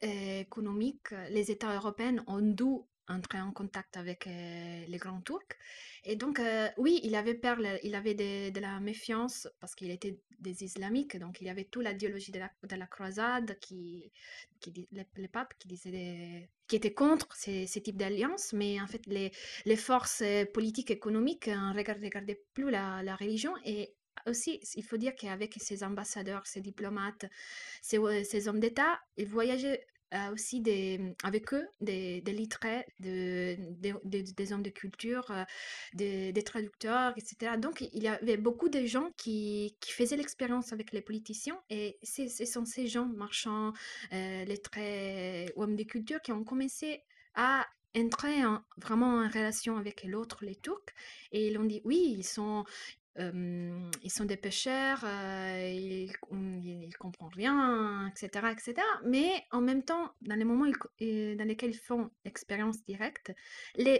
et 0.00 0.40
économiques, 0.40 1.10
les 1.28 1.50
États 1.50 1.74
européens 1.74 2.24
ont 2.26 2.40
dû 2.40 2.64
entrer 3.08 3.40
en 3.40 3.52
contact 3.52 3.96
avec 3.96 4.26
euh, 4.26 4.84
les 4.86 4.98
grands 4.98 5.20
turcs. 5.20 5.56
Et 6.04 6.16
donc, 6.16 6.38
euh, 6.38 6.68
oui, 6.76 7.00
il 7.02 7.14
avait 7.14 7.34
peur, 7.34 7.58
il 7.82 7.94
avait 7.94 8.14
de, 8.14 8.60
la 8.60 8.80
méfiance 8.80 9.48
parce 9.60 9.74
qu'il 9.74 9.90
était 9.90 10.18
des 10.38 10.64
islamiques, 10.64 11.16
donc 11.16 11.40
il 11.40 11.46
y 11.46 11.50
avait 11.50 11.64
toute 11.64 11.84
l'idéologie 11.84 12.32
de 12.32 12.38
la, 12.38 12.50
de 12.62 12.76
la 12.76 12.86
croisade, 12.86 13.58
qui, 13.60 14.12
qui 14.60 14.88
les, 14.92 15.28
papes 15.28 15.54
qui, 15.58 15.68
disaient 15.68 16.50
qui 16.68 16.76
étaient 16.76 16.94
contre 16.94 17.34
ces, 17.34 17.66
ces 17.66 17.80
types 17.80 17.96
d'alliances, 17.96 18.52
mais 18.52 18.80
en 18.80 18.86
fait, 18.86 19.06
les, 19.06 19.32
les 19.64 19.76
forces 19.76 20.22
politiques, 20.52 20.90
économiques 20.90 21.48
ne 21.48 21.76
regardaient 21.76 22.42
plus 22.54 22.70
la, 22.70 23.02
la 23.02 23.16
religion. 23.16 23.54
Et 23.64 23.94
aussi, 24.26 24.60
il 24.74 24.82
faut 24.84 24.96
dire 24.96 25.14
qu'avec 25.14 25.54
ces 25.58 25.84
ambassadeurs, 25.84 26.46
ces 26.46 26.60
diplomates, 26.60 27.26
ces 27.82 28.48
hommes 28.48 28.60
d'État, 28.60 29.00
ils 29.16 29.28
voyageaient 29.28 29.86
aussi 30.32 30.60
des, 30.60 30.98
mmh, 30.98 31.14
avec 31.24 31.52
eux 31.52 31.66
des, 31.80 32.20
des 32.22 32.32
des 34.36 34.52
hommes 34.52 34.62
de 34.62 34.70
culture, 34.70 35.32
des, 35.94 36.42
traducteurs, 36.44 37.12
etc. 37.16 37.56
Donc, 37.58 37.80
il 37.80 38.02
y 38.02 38.08
avait 38.08 38.36
beaucoup 38.36 38.68
de 38.68 38.84
gens 38.86 39.10
qui, 39.16 39.76
faisaient 39.86 40.16
l'expérience 40.16 40.72
avec 40.72 40.92
les 40.92 41.00
politiciens 41.00 41.58
et 41.70 41.98
ce 42.02 42.44
sont 42.44 42.64
ces 42.64 42.86
gens, 42.86 43.06
marchands, 43.06 43.72
euh, 44.12 44.44
lettrés, 44.44 45.52
hommes 45.56 45.76
de 45.76 45.84
culture, 45.84 46.20
qui 46.20 46.32
ont 46.32 46.44
commencé 46.44 47.02
à 47.34 47.66
entrer 47.96 48.44
en, 48.44 48.62
vraiment 48.76 49.20
en 49.20 49.28
relation 49.28 49.76
avec 49.76 50.04
l'autre, 50.04 50.44
les 50.44 50.56
Turcs, 50.56 50.92
et 51.32 51.48
ils 51.48 51.58
ont 51.58 51.64
dit 51.64 51.80
oui, 51.84 52.14
ils 52.18 52.24
sont, 52.24 52.64
ils 53.18 54.10
sont 54.10 54.24
des 54.24 54.36
pêcheurs, 54.36 55.04
ils, 55.04 56.10
ne 56.30 56.92
comprennent 56.98 57.28
rien, 57.34 58.08
etc., 58.08 58.46
etc. 58.52 58.74
Mais 59.04 59.44
en 59.50 59.60
même 59.60 59.82
temps, 59.82 60.12
dans 60.22 60.34
les 60.36 60.44
moments 60.44 60.66
dans 60.66 61.48
lesquels 61.48 61.70
ils 61.70 61.78
font 61.78 62.10
l'expérience 62.24 62.82
directe, 62.84 63.32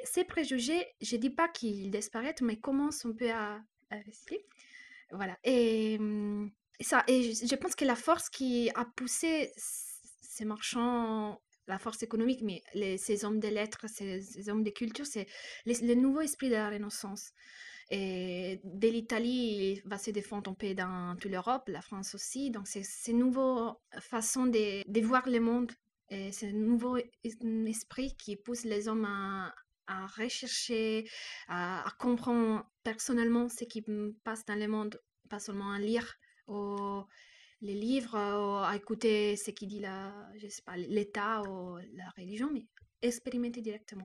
ces 0.04 0.24
préjugés, 0.24 0.86
je 1.00 1.16
dis 1.16 1.30
pas 1.30 1.48
qu'ils 1.48 1.90
disparaissent, 1.90 2.42
mais 2.42 2.56
commencent 2.56 3.06
un 3.06 3.12
peu 3.12 3.30
à, 3.30 3.60
à 3.90 3.96
rester. 4.04 4.44
Voilà. 5.10 5.38
Et, 5.44 5.98
ça, 6.80 7.04
et 7.08 7.32
je, 7.32 7.54
pense 7.54 7.74
que 7.74 7.84
la 7.84 7.96
force 7.96 8.28
qui 8.28 8.70
a 8.74 8.84
poussé 8.84 9.52
ces 9.56 10.44
marchands 10.44 11.40
la 11.68 11.78
force 11.78 12.02
économique, 12.02 12.42
mais 12.42 12.96
ces 12.96 13.24
hommes 13.24 13.40
de 13.40 13.48
lettres, 13.48 13.86
ces, 13.88 14.22
ces 14.22 14.48
hommes 14.48 14.62
de 14.62 14.70
culture, 14.70 15.06
c'est 15.06 15.26
le 15.64 15.94
nouveau 15.94 16.20
esprit 16.20 16.48
de 16.48 16.54
la 16.54 16.70
Renaissance. 16.70 17.32
Et 17.90 18.60
de 18.64 18.88
l'Italie, 18.88 19.80
va 19.84 19.98
se 19.98 20.10
défendre 20.10 20.50
un 20.50 20.54
peu 20.54 20.74
dans 20.74 21.16
toute 21.20 21.30
l'Europe, 21.30 21.68
la 21.68 21.80
France 21.80 22.14
aussi. 22.14 22.50
Donc, 22.50 22.66
c'est 22.66 23.10
une 23.10 23.18
nouvelle 23.18 23.74
façon 24.00 24.46
de, 24.46 25.00
voir 25.00 25.28
le 25.28 25.40
monde. 25.40 25.72
Et 26.08 26.30
un 26.42 26.52
nouveau 26.52 26.98
esprit 27.24 28.14
qui 28.16 28.36
pousse 28.36 28.64
les 28.64 28.88
hommes 28.88 29.04
à, 29.04 30.06
rechercher, 30.18 31.08
à, 31.48 31.84
comprendre 31.98 32.64
personnellement 32.82 33.48
ce 33.48 33.64
qui 33.64 33.84
passe 34.24 34.44
dans 34.44 34.58
le 34.58 34.68
monde, 34.68 35.00
pas 35.28 35.38
seulement 35.38 35.72
à 35.72 35.78
lire 35.78 36.14
ou 36.48 37.02
les 37.60 37.74
livres, 37.74 38.16
à 38.16 38.74
écouter 38.76 39.36
ce 39.36 39.50
qui 39.50 39.66
dit 39.66 39.82
l'État 40.76 41.42
ou 41.42 41.76
la 41.94 42.10
religion, 42.16 42.50
mais 42.52 42.66
expérimenter 43.02 43.62
directement. 43.62 44.04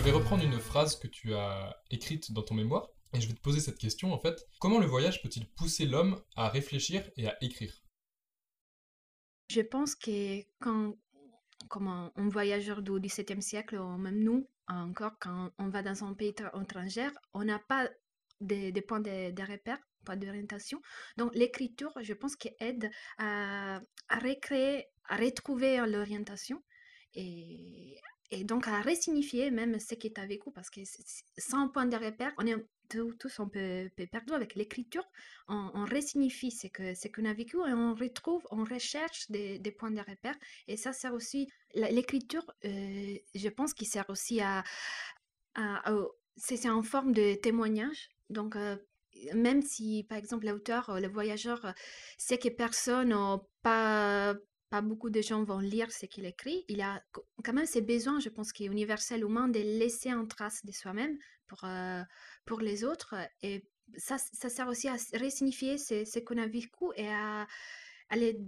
Je 0.00 0.04
vais 0.06 0.12
reprendre 0.12 0.42
une 0.42 0.58
phrase 0.58 0.98
que 0.98 1.08
tu 1.08 1.34
as 1.34 1.76
écrite 1.90 2.32
dans 2.32 2.40
ton 2.40 2.54
mémoire 2.54 2.88
et 3.12 3.20
je 3.20 3.28
vais 3.28 3.34
te 3.34 3.40
poser 3.42 3.60
cette 3.60 3.76
question 3.76 4.14
en 4.14 4.18
fait. 4.18 4.46
Comment 4.58 4.78
le 4.78 4.86
voyage 4.86 5.20
peut-il 5.20 5.46
pousser 5.46 5.84
l'homme 5.84 6.18
à 6.36 6.48
réfléchir 6.48 7.06
et 7.18 7.28
à 7.28 7.36
écrire? 7.44 7.70
Je 9.50 9.60
pense 9.60 9.94
que 9.94 10.40
quand, 10.58 10.94
comme 11.68 11.88
un, 11.88 12.10
voyageur 12.16 12.80
du 12.80 12.98
XVIIe 12.98 13.42
siècle, 13.42 13.76
ou 13.76 13.98
même 13.98 14.20
nous, 14.20 14.48
encore 14.68 15.18
quand 15.20 15.50
on 15.58 15.68
va 15.68 15.82
dans 15.82 16.02
un 16.02 16.14
pays 16.14 16.34
étranger, 16.58 17.10
on 17.34 17.44
n'a 17.44 17.58
pas 17.58 17.86
des 18.40 18.72
de 18.72 18.80
points 18.80 19.00
de, 19.00 19.32
de 19.32 19.42
repère, 19.42 19.80
pas 20.06 20.16
d'orientation. 20.16 20.80
Donc 21.18 21.34
l'écriture, 21.34 21.92
je 22.00 22.14
pense 22.14 22.36
qu'elle 22.36 22.56
aide 22.60 22.90
à, 23.18 23.82
à 24.08 24.18
à 25.10 25.16
retrouver 25.16 25.76
l'orientation 25.86 26.62
et 27.12 28.00
et 28.30 28.44
donc 28.44 28.68
à 28.68 28.80
resignifier 28.80 29.50
même 29.50 29.78
ce 29.80 29.94
qui 29.94 30.06
est 30.06 30.18
avec 30.18 30.44
vous, 30.44 30.52
parce 30.52 30.70
que 30.70 30.80
sans 31.38 31.68
point 31.68 31.86
de 31.86 31.96
repère, 31.96 32.32
on 32.38 32.46
est 32.46 32.54
tous 32.88 33.40
un 33.40 33.48
peu, 33.48 33.88
peu 33.96 34.06
perdus 34.06 34.32
avec 34.32 34.54
l'écriture, 34.54 35.04
on, 35.48 35.70
on 35.74 35.84
ce 35.86 36.66
qu'on 36.68 36.94
ce 36.94 37.08
qu'on 37.08 37.24
a 37.24 37.32
vécu 37.32 37.56
et 37.56 37.72
on 37.72 37.94
retrouve, 37.94 38.46
on 38.50 38.64
recherche 38.64 39.30
des, 39.30 39.74
points 39.78 39.90
de 39.90 40.00
repère. 40.00 40.34
Et 40.68 40.76
ça 40.76 40.92
sert 40.92 41.14
aussi, 41.14 41.48
l'écriture, 41.74 42.44
euh, 42.64 43.16
je 43.34 43.48
pense 43.48 43.74
qu'il 43.74 43.86
sert 43.86 44.08
aussi 44.10 44.40
à... 44.40 44.64
c'est 46.36 46.68
en 46.68 46.82
forme 46.82 47.12
de 47.12 47.34
témoignage. 47.34 48.10
Donc, 48.28 48.56
euh, 48.56 48.76
même 49.34 49.62
si, 49.62 50.04
par 50.08 50.18
exemple, 50.18 50.46
l'auteur, 50.46 51.00
le 51.00 51.08
voyageur, 51.08 51.74
sait 52.16 52.38
que 52.38 52.48
personne 52.48 53.08
n'a 53.10 53.40
pas 53.62 54.34
pas 54.70 54.80
beaucoup 54.80 55.10
de 55.10 55.20
gens 55.20 55.42
vont 55.42 55.58
lire 55.58 55.90
ce 55.90 56.06
qu'il 56.06 56.24
écrit. 56.24 56.64
Il 56.68 56.80
a 56.80 57.02
quand 57.44 57.52
même 57.52 57.66
ces 57.66 57.82
besoins, 57.82 58.20
je 58.20 58.28
pense, 58.28 58.52
qui 58.52 58.64
est 58.64 58.68
universel 58.68 59.22
humain, 59.22 59.48
de 59.48 59.58
laisser 59.58 60.10
une 60.10 60.28
trace 60.28 60.64
de 60.64 60.72
soi-même 60.72 61.18
pour, 61.48 61.64
euh, 61.64 62.02
pour 62.46 62.60
les 62.60 62.84
autres. 62.84 63.16
Et 63.42 63.64
ça, 63.96 64.16
ça 64.18 64.48
sert 64.48 64.68
aussi 64.68 64.88
à 64.88 64.96
resignifier 65.20 65.76
ce, 65.76 66.04
ce 66.04 66.20
qu'on 66.20 66.38
a 66.38 66.46
vécu 66.46 66.84
et 66.94 67.08
à, 67.08 67.48
à, 68.08 68.16
les 68.16 68.38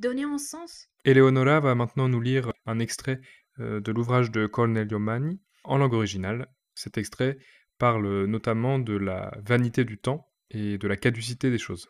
donner 0.00 0.24
un 0.24 0.38
sens. 0.38 0.88
Eleonora 1.04 1.60
va 1.60 1.76
maintenant 1.76 2.08
nous 2.08 2.20
lire 2.20 2.52
un 2.66 2.80
extrait 2.80 3.20
euh, 3.60 3.80
de 3.80 3.92
l'ouvrage 3.92 4.32
de 4.32 4.46
Cornelio 4.46 4.98
Mani 4.98 5.40
en 5.62 5.78
langue 5.78 5.94
originale. 5.94 6.48
Cet 6.74 6.98
extrait 6.98 7.38
parle 7.78 8.24
notamment 8.26 8.80
de 8.80 8.96
la 8.96 9.32
vanité 9.44 9.84
du 9.84 9.98
temps 9.98 10.28
et 10.50 10.78
de 10.78 10.88
la 10.88 10.96
caducité 10.96 11.50
des 11.50 11.58
choses. 11.58 11.88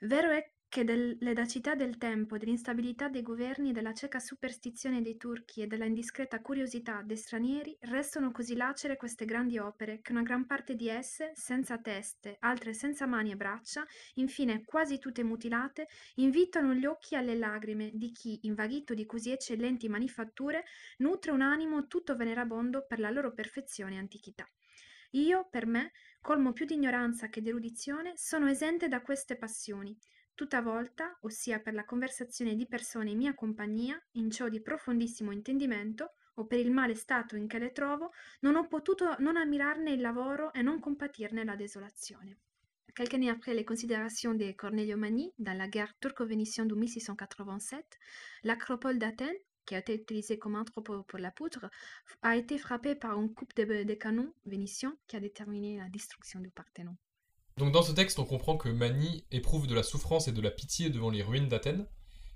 Vero 0.00 0.40
che 0.68 0.84
dell'edacità 0.84 1.74
del 1.74 1.96
tempo, 1.96 2.36
dell'instabilità 2.36 3.08
dei 3.08 3.22
governi, 3.22 3.72
della 3.72 3.94
cieca 3.94 4.18
superstizione 4.18 5.00
dei 5.00 5.16
turchi 5.16 5.62
e 5.62 5.66
della 5.66 5.84
indiscreta 5.84 6.40
curiosità 6.40 7.02
dei 7.02 7.16
stranieri 7.16 7.76
restano 7.82 8.30
così 8.30 8.56
lacere 8.56 8.96
queste 8.96 9.24
grandi 9.24 9.58
opere 9.58 10.00
che 10.02 10.12
una 10.12 10.22
gran 10.22 10.46
parte 10.46 10.74
di 10.74 10.88
esse, 10.88 11.32
senza 11.34 11.78
teste, 11.78 12.36
altre 12.40 12.74
senza 12.74 13.06
mani 13.06 13.30
e 13.30 13.36
braccia, 13.36 13.86
infine 14.14 14.64
quasi 14.64 14.98
tutte 14.98 15.22
mutilate, 15.22 15.88
invitano 16.16 16.74
gli 16.74 16.84
occhi 16.84 17.14
alle 17.14 17.36
lagrime 17.36 17.90
di 17.94 18.10
chi, 18.12 18.40
invaghito 18.42 18.94
di 18.94 19.06
così 19.06 19.30
eccellenti 19.30 19.88
manifatture, 19.88 20.64
nutre 20.98 21.30
un 21.30 21.42
animo 21.42 21.86
tutto 21.86 22.16
venerabondo 22.16 22.84
per 22.86 22.98
la 22.98 23.10
loro 23.10 23.32
perfezione 23.32 23.94
e 23.94 23.98
antichità. 23.98 24.46
Io, 25.12 25.48
per 25.48 25.66
me, 25.66 25.92
colmo 26.20 26.52
più 26.52 26.66
di 26.66 26.74
ignoranza 26.74 27.28
che 27.28 27.40
di 27.40 27.48
erudizione, 27.48 28.12
sono 28.16 28.48
esente 28.48 28.88
da 28.88 29.00
queste 29.00 29.36
passioni, 29.36 29.96
tutta 30.36 30.62
volta, 30.62 31.18
ossia 31.22 31.58
per 31.58 31.74
la 31.74 31.84
conversazione 31.84 32.54
di 32.54 32.68
persone 32.68 33.10
in 33.10 33.16
mia 33.16 33.34
compagnia, 33.34 34.00
in 34.12 34.30
ciò 34.30 34.48
di 34.48 34.60
profondissimo 34.60 35.32
intendimento, 35.32 36.12
o 36.34 36.46
per 36.46 36.60
il 36.60 36.70
male 36.70 36.94
stato 36.94 37.34
in 37.34 37.48
che 37.48 37.58
le 37.58 37.72
trovo, 37.72 38.12
non 38.40 38.54
ho 38.54 38.68
potuto 38.68 39.16
non 39.18 39.36
ammirarne 39.36 39.90
il 39.90 40.00
lavoro 40.00 40.52
e 40.52 40.62
non 40.62 40.78
compatirne 40.78 41.42
la 41.44 41.56
desolazione. 41.56 42.38
Quelques 42.94 43.14
années 43.14 43.30
après 43.30 43.54
les 43.54 43.64
considérations 43.64 44.34
de 44.34 44.52
Cornelio 44.52 44.96
Mani 44.96 45.32
dans 45.38 45.56
la 45.56 45.68
guerre 45.68 45.94
turco-vénitienne 46.00 46.68
de 46.68 46.74
1687, 46.74 47.98
l'acropole 48.44 48.98
d'Athènes, 48.98 49.36
qui 49.66 49.74
a 49.74 49.78
été 49.78 49.94
utilisé 49.94 50.38
comme 50.38 50.54
entrepôt 50.54 51.02
pour 51.02 51.18
la 51.18 51.30
poudre, 51.30 51.70
a 52.22 52.36
été 52.36 52.56
frappé 52.56 52.94
par 52.94 53.18
un 53.18 53.28
coup 53.28 53.46
de, 53.56 53.82
de 53.82 53.94
canon 53.94 54.32
vénitien 54.44 54.96
qui 55.08 55.16
a 55.16 55.20
déterminé 55.20 55.78
la 55.78 55.88
destruction 55.88 56.40
du 56.40 56.50
Parthénon. 56.50 56.96
Donc 57.58 57.72
dans 57.72 57.82
ce 57.82 57.92
texte, 57.92 58.18
on 58.18 58.24
comprend 58.24 58.56
que 58.56 58.68
Mani 58.68 59.24
éprouve 59.30 59.66
de 59.66 59.74
la 59.74 59.82
souffrance 59.82 60.28
et 60.28 60.32
de 60.32 60.40
la 60.40 60.50
pitié 60.50 60.90
devant 60.90 61.10
les 61.10 61.22
ruines 61.22 61.48
d'Athènes, 61.48 61.86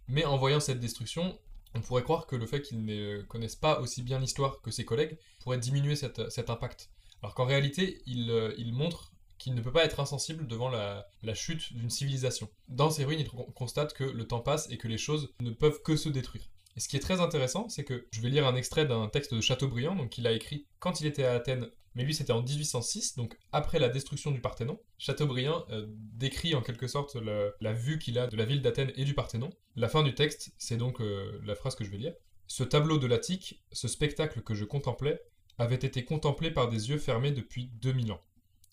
mais 0.08 0.24
en 0.24 0.38
voyant 0.38 0.60
cette 0.60 0.80
destruction, 0.80 1.38
on 1.74 1.80
pourrait 1.80 2.02
croire 2.02 2.26
que 2.26 2.36
le 2.36 2.46
fait 2.46 2.62
qu'il 2.62 2.84
ne 2.84 3.22
connaisse 3.22 3.56
pas 3.56 3.80
aussi 3.80 4.02
bien 4.02 4.18
l'histoire 4.18 4.60
que 4.62 4.70
ses 4.70 4.84
collègues 4.84 5.18
pourrait 5.40 5.58
diminuer 5.58 5.94
cet 5.94 6.50
impact. 6.50 6.90
Alors 7.22 7.34
qu'en 7.34 7.44
réalité, 7.44 8.02
il, 8.06 8.30
euh, 8.30 8.54
il 8.56 8.72
montre 8.72 9.12
qu'il 9.40 9.54
ne 9.54 9.60
peut 9.62 9.72
pas 9.72 9.84
être 9.84 10.00
insensible 10.00 10.46
devant 10.46 10.68
la, 10.68 11.06
chute 11.34 11.72
d'une 11.72 11.90
civilisation. 11.90 12.48
Dans 12.68 12.90
ces 12.90 13.04
ruines, 13.04 13.20
il 13.20 13.28
constate 13.28 13.94
que 13.94 14.04
le 14.04 14.26
temps 14.26 14.40
passe 14.40 14.70
et 14.70 14.76
que 14.76 14.86
les 14.86 14.98
choses 14.98 15.32
ne 15.40 15.50
peuvent 15.50 15.82
que 15.82 15.96
se 15.96 16.08
détruire. 16.10 16.50
Et 16.76 16.80
ce 16.80 16.88
qui 16.88 16.96
est 16.96 17.00
très 17.00 17.20
intéressant, 17.20 17.68
c'est 17.68 17.84
que 17.84 18.06
je 18.10 18.20
vais 18.20 18.28
lire 18.28 18.46
un 18.46 18.54
extrait 18.54 18.86
d'un 18.86 19.08
texte 19.08 19.34
de 19.34 19.40
Chateaubriand, 19.40 19.96
donc 19.96 20.10
qu'il 20.10 20.26
a 20.26 20.32
écrit 20.32 20.66
quand 20.78 21.00
il 21.00 21.06
était 21.06 21.24
à 21.24 21.34
Athènes, 21.34 21.68
mais 21.94 22.04
lui 22.04 22.14
c'était 22.14 22.32
en 22.32 22.42
1806, 22.42 23.16
donc 23.16 23.36
après 23.52 23.78
la 23.78 23.88
destruction 23.88 24.30
du 24.30 24.40
Parthénon. 24.40 24.78
Chateaubriand 24.98 25.64
euh, 25.70 25.86
décrit 25.88 26.54
en 26.54 26.62
quelque 26.62 26.86
sorte 26.86 27.16
la 27.16 27.72
vue 27.72 27.98
qu'il 27.98 28.18
a 28.18 28.26
de 28.28 28.36
la 28.36 28.44
ville 28.44 28.62
d'Athènes 28.62 28.92
et 28.96 29.04
du 29.04 29.14
Parthénon. 29.14 29.50
La 29.76 29.88
fin 29.88 30.02
du 30.02 30.14
texte, 30.14 30.52
c'est 30.58 30.76
donc 30.76 31.00
euh, 31.00 31.40
la 31.44 31.54
phrase 31.54 31.74
que 31.74 31.84
je 31.84 31.90
vais 31.90 31.98
lire. 31.98 32.14
Ce 32.46 32.62
tableau 32.62 32.98
de 32.98 33.06
l'Attique, 33.06 33.62
ce 33.72 33.88
spectacle 33.88 34.42
que 34.42 34.54
je 34.54 34.64
contemplais, 34.64 35.20
avait 35.58 35.76
été 35.76 36.04
contemplé 36.04 36.50
par 36.50 36.68
des 36.68 36.90
yeux 36.90 36.98
fermés 36.98 37.32
depuis 37.32 37.66
2000 37.80 38.12
ans. 38.12 38.20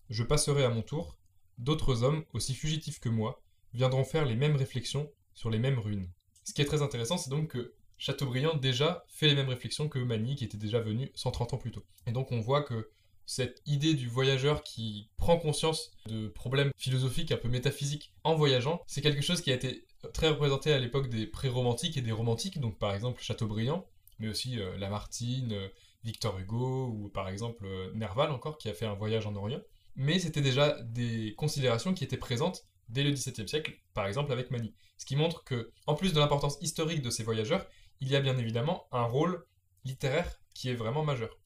Je 0.09 0.23
passerai 0.23 0.63
à 0.63 0.69
mon 0.69 0.81
tour, 0.81 1.17
d'autres 1.57 2.03
hommes, 2.03 2.23
aussi 2.33 2.53
fugitifs 2.53 2.99
que 2.99 3.09
moi, 3.09 3.41
viendront 3.73 4.03
faire 4.03 4.25
les 4.25 4.35
mêmes 4.35 4.55
réflexions 4.55 5.11
sur 5.33 5.49
les 5.49 5.59
mêmes 5.59 5.79
ruines. 5.79 6.09
Ce 6.43 6.53
qui 6.53 6.61
est 6.61 6.65
très 6.65 6.81
intéressant, 6.81 7.17
c'est 7.17 7.29
donc 7.29 7.49
que 7.49 7.73
Chateaubriand 7.97 8.55
déjà 8.55 9.05
fait 9.07 9.27
les 9.27 9.35
mêmes 9.35 9.49
réflexions 9.49 9.89
que 9.89 9.99
Magny, 9.99 10.35
qui 10.35 10.43
était 10.43 10.57
déjà 10.57 10.79
venu 10.79 11.11
130 11.15 11.53
ans 11.53 11.57
plus 11.57 11.71
tôt. 11.71 11.85
Et 12.05 12.11
donc 12.11 12.31
on 12.31 12.39
voit 12.39 12.63
que 12.63 12.89
cette 13.25 13.61
idée 13.65 13.93
du 13.93 14.07
voyageur 14.07 14.63
qui 14.63 15.09
prend 15.17 15.37
conscience 15.37 15.91
de 16.05 16.29
problèmes 16.29 16.71
philosophiques 16.77 17.31
un 17.31 17.37
peu 17.37 17.49
métaphysiques 17.49 18.13
en 18.23 18.35
voyageant, 18.35 18.81
c'est 18.87 19.01
quelque 19.01 19.21
chose 19.21 19.41
qui 19.41 19.51
a 19.51 19.55
été 19.55 19.85
très 20.13 20.29
représenté 20.29 20.71
à 20.71 20.79
l'époque 20.79 21.09
des 21.09 21.27
pré-romantiques 21.27 21.97
et 21.97 22.01
des 22.01 22.13
romantiques, 22.13 22.59
donc 22.59 22.79
par 22.79 22.93
exemple 22.93 23.21
Chateaubriand, 23.21 23.85
mais 24.19 24.29
aussi 24.29 24.59
euh, 24.59 24.77
Lamartine, 24.77 25.69
Victor 26.05 26.39
Hugo, 26.39 26.87
ou 26.87 27.09
par 27.09 27.27
exemple 27.27 27.65
euh, 27.65 27.91
Nerval 27.95 28.31
encore, 28.31 28.57
qui 28.57 28.69
a 28.69 28.73
fait 28.73 28.85
un 28.85 28.93
voyage 28.93 29.27
en 29.27 29.35
Orient 29.35 29.61
mais 29.97 30.19
c'était 30.19 30.41
déjà 30.41 30.79
des 30.83 31.33
considérations 31.35 31.93
qui 31.93 32.03
étaient 32.03 32.17
présentes 32.17 32.65
dès 32.87 33.03
le 33.03 33.11
XVIIe 33.11 33.49
siècle, 33.49 33.73
par 33.93 34.05
exemple 34.05 34.31
avec 34.31 34.51
Mani. 34.51 34.73
Ce 34.97 35.05
qui 35.05 35.15
montre 35.15 35.43
que, 35.43 35.71
en 35.87 35.95
plus 35.95 36.13
de 36.13 36.19
l'importance 36.19 36.57
historique 36.61 37.01
de 37.01 37.09
ces 37.09 37.23
voyageurs, 37.23 37.65
il 38.01 38.09
y 38.09 38.15
a 38.15 38.21
bien 38.21 38.37
évidemment 38.37 38.87
un 38.91 39.03
rôle 39.03 39.45
littéraire 39.83 40.39
qui 40.53 40.69
est 40.69 40.75
vraiment 40.75 41.03
majeur. 41.03 41.37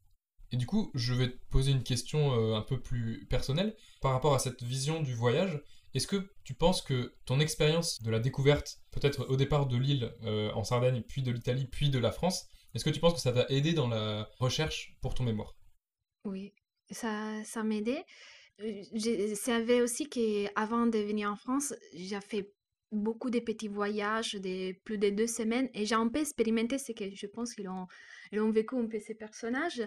Et 0.51 0.57
du 0.57 0.65
coup, 0.65 0.91
je 0.93 1.13
vais 1.13 1.29
te 1.29 1.37
poser 1.49 1.71
une 1.71 1.83
question 1.83 2.33
euh, 2.33 2.55
un 2.55 2.61
peu 2.61 2.79
plus 2.79 3.25
personnelle 3.29 3.75
par 4.01 4.11
rapport 4.11 4.33
à 4.33 4.39
cette 4.39 4.63
vision 4.63 5.01
du 5.01 5.13
voyage. 5.13 5.61
Est-ce 5.93 6.07
que 6.07 6.29
tu 6.43 6.53
penses 6.53 6.81
que 6.81 7.15
ton 7.25 7.39
expérience 7.39 8.01
de 8.01 8.11
la 8.11 8.19
découverte, 8.19 8.79
peut-être 8.91 9.29
au 9.29 9.37
départ 9.37 9.67
de 9.67 9.77
l'île 9.77 10.13
euh, 10.23 10.51
en 10.53 10.63
Sardaigne, 10.63 11.03
puis 11.07 11.21
de 11.21 11.31
l'Italie, 11.31 11.67
puis 11.67 11.89
de 11.89 11.99
la 11.99 12.11
France, 12.11 12.47
est-ce 12.73 12.85
que 12.85 12.89
tu 12.89 12.99
penses 12.99 13.13
que 13.13 13.19
ça 13.19 13.33
t'a 13.33 13.45
aidé 13.49 13.73
dans 13.73 13.87
la 13.87 14.29
recherche 14.39 14.97
pour 15.01 15.13
ton 15.13 15.23
mémoire? 15.23 15.55
Oui, 16.25 16.53
ça, 16.89 17.43
ça 17.43 17.63
m'aidait. 17.63 18.05
Je 18.59 19.33
savais 19.35 19.81
aussi 19.81 20.07
qu'avant 20.07 20.85
de 20.85 20.99
venir 20.99 21.31
en 21.31 21.35
France, 21.35 21.73
j'ai 21.93 22.19
fait 22.21 22.53
beaucoup 22.91 23.29
de 23.29 23.39
petits 23.39 23.67
voyages 23.67 24.33
de 24.33 24.73
plus 24.83 24.97
de 24.97 25.09
deux 25.09 25.27
semaines 25.27 25.69
et 25.73 25.85
j'ai 25.85 25.95
un 25.95 26.07
peu 26.07 26.19
expérimenté 26.19 26.77
ce 26.77 26.91
que 26.91 27.13
je 27.13 27.25
pense 27.27 27.53
qu'ils 27.53 27.69
ont, 27.69 27.87
vécu 28.51 28.75
un 28.75 28.87
peu 28.87 28.99
ces 28.99 29.15
personnages. 29.15 29.81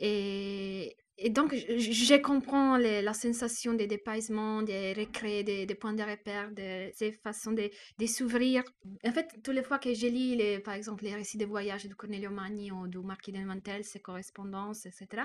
Et, 0.00 0.96
donc, 1.30 1.54
je, 1.54 2.16
comprends 2.20 2.76
la 2.76 3.14
sensation 3.14 3.72
de 3.72 3.86
dépaysement, 3.86 4.62
de 4.62 4.98
recréer 4.98 5.44
des, 5.44 5.74
points 5.74 5.94
de 5.94 6.02
repère, 6.02 6.50
de 6.52 6.90
ces 6.92 7.12
façons 7.12 7.52
de, 7.52 7.70
de 7.98 8.06
s'ouvrir. 8.06 8.64
En 9.02 9.12
fait, 9.12 9.28
toutes 9.42 9.54
les 9.54 9.62
fois 9.62 9.78
que 9.78 9.94
je 9.94 10.06
lis, 10.06 10.36
les, 10.36 10.58
par 10.58 10.74
exemple, 10.74 11.04
les 11.04 11.14
récits 11.14 11.38
de 11.38 11.46
voyage 11.46 11.86
de 11.86 11.94
Cornelio 11.94 12.30
Magni 12.30 12.70
ou 12.70 12.86
du 12.86 12.98
Marquis 12.98 13.32
de 13.32 13.38
Mantel, 13.38 13.82
ses 13.84 14.00
correspondances, 14.00 14.84
etc., 14.84 15.22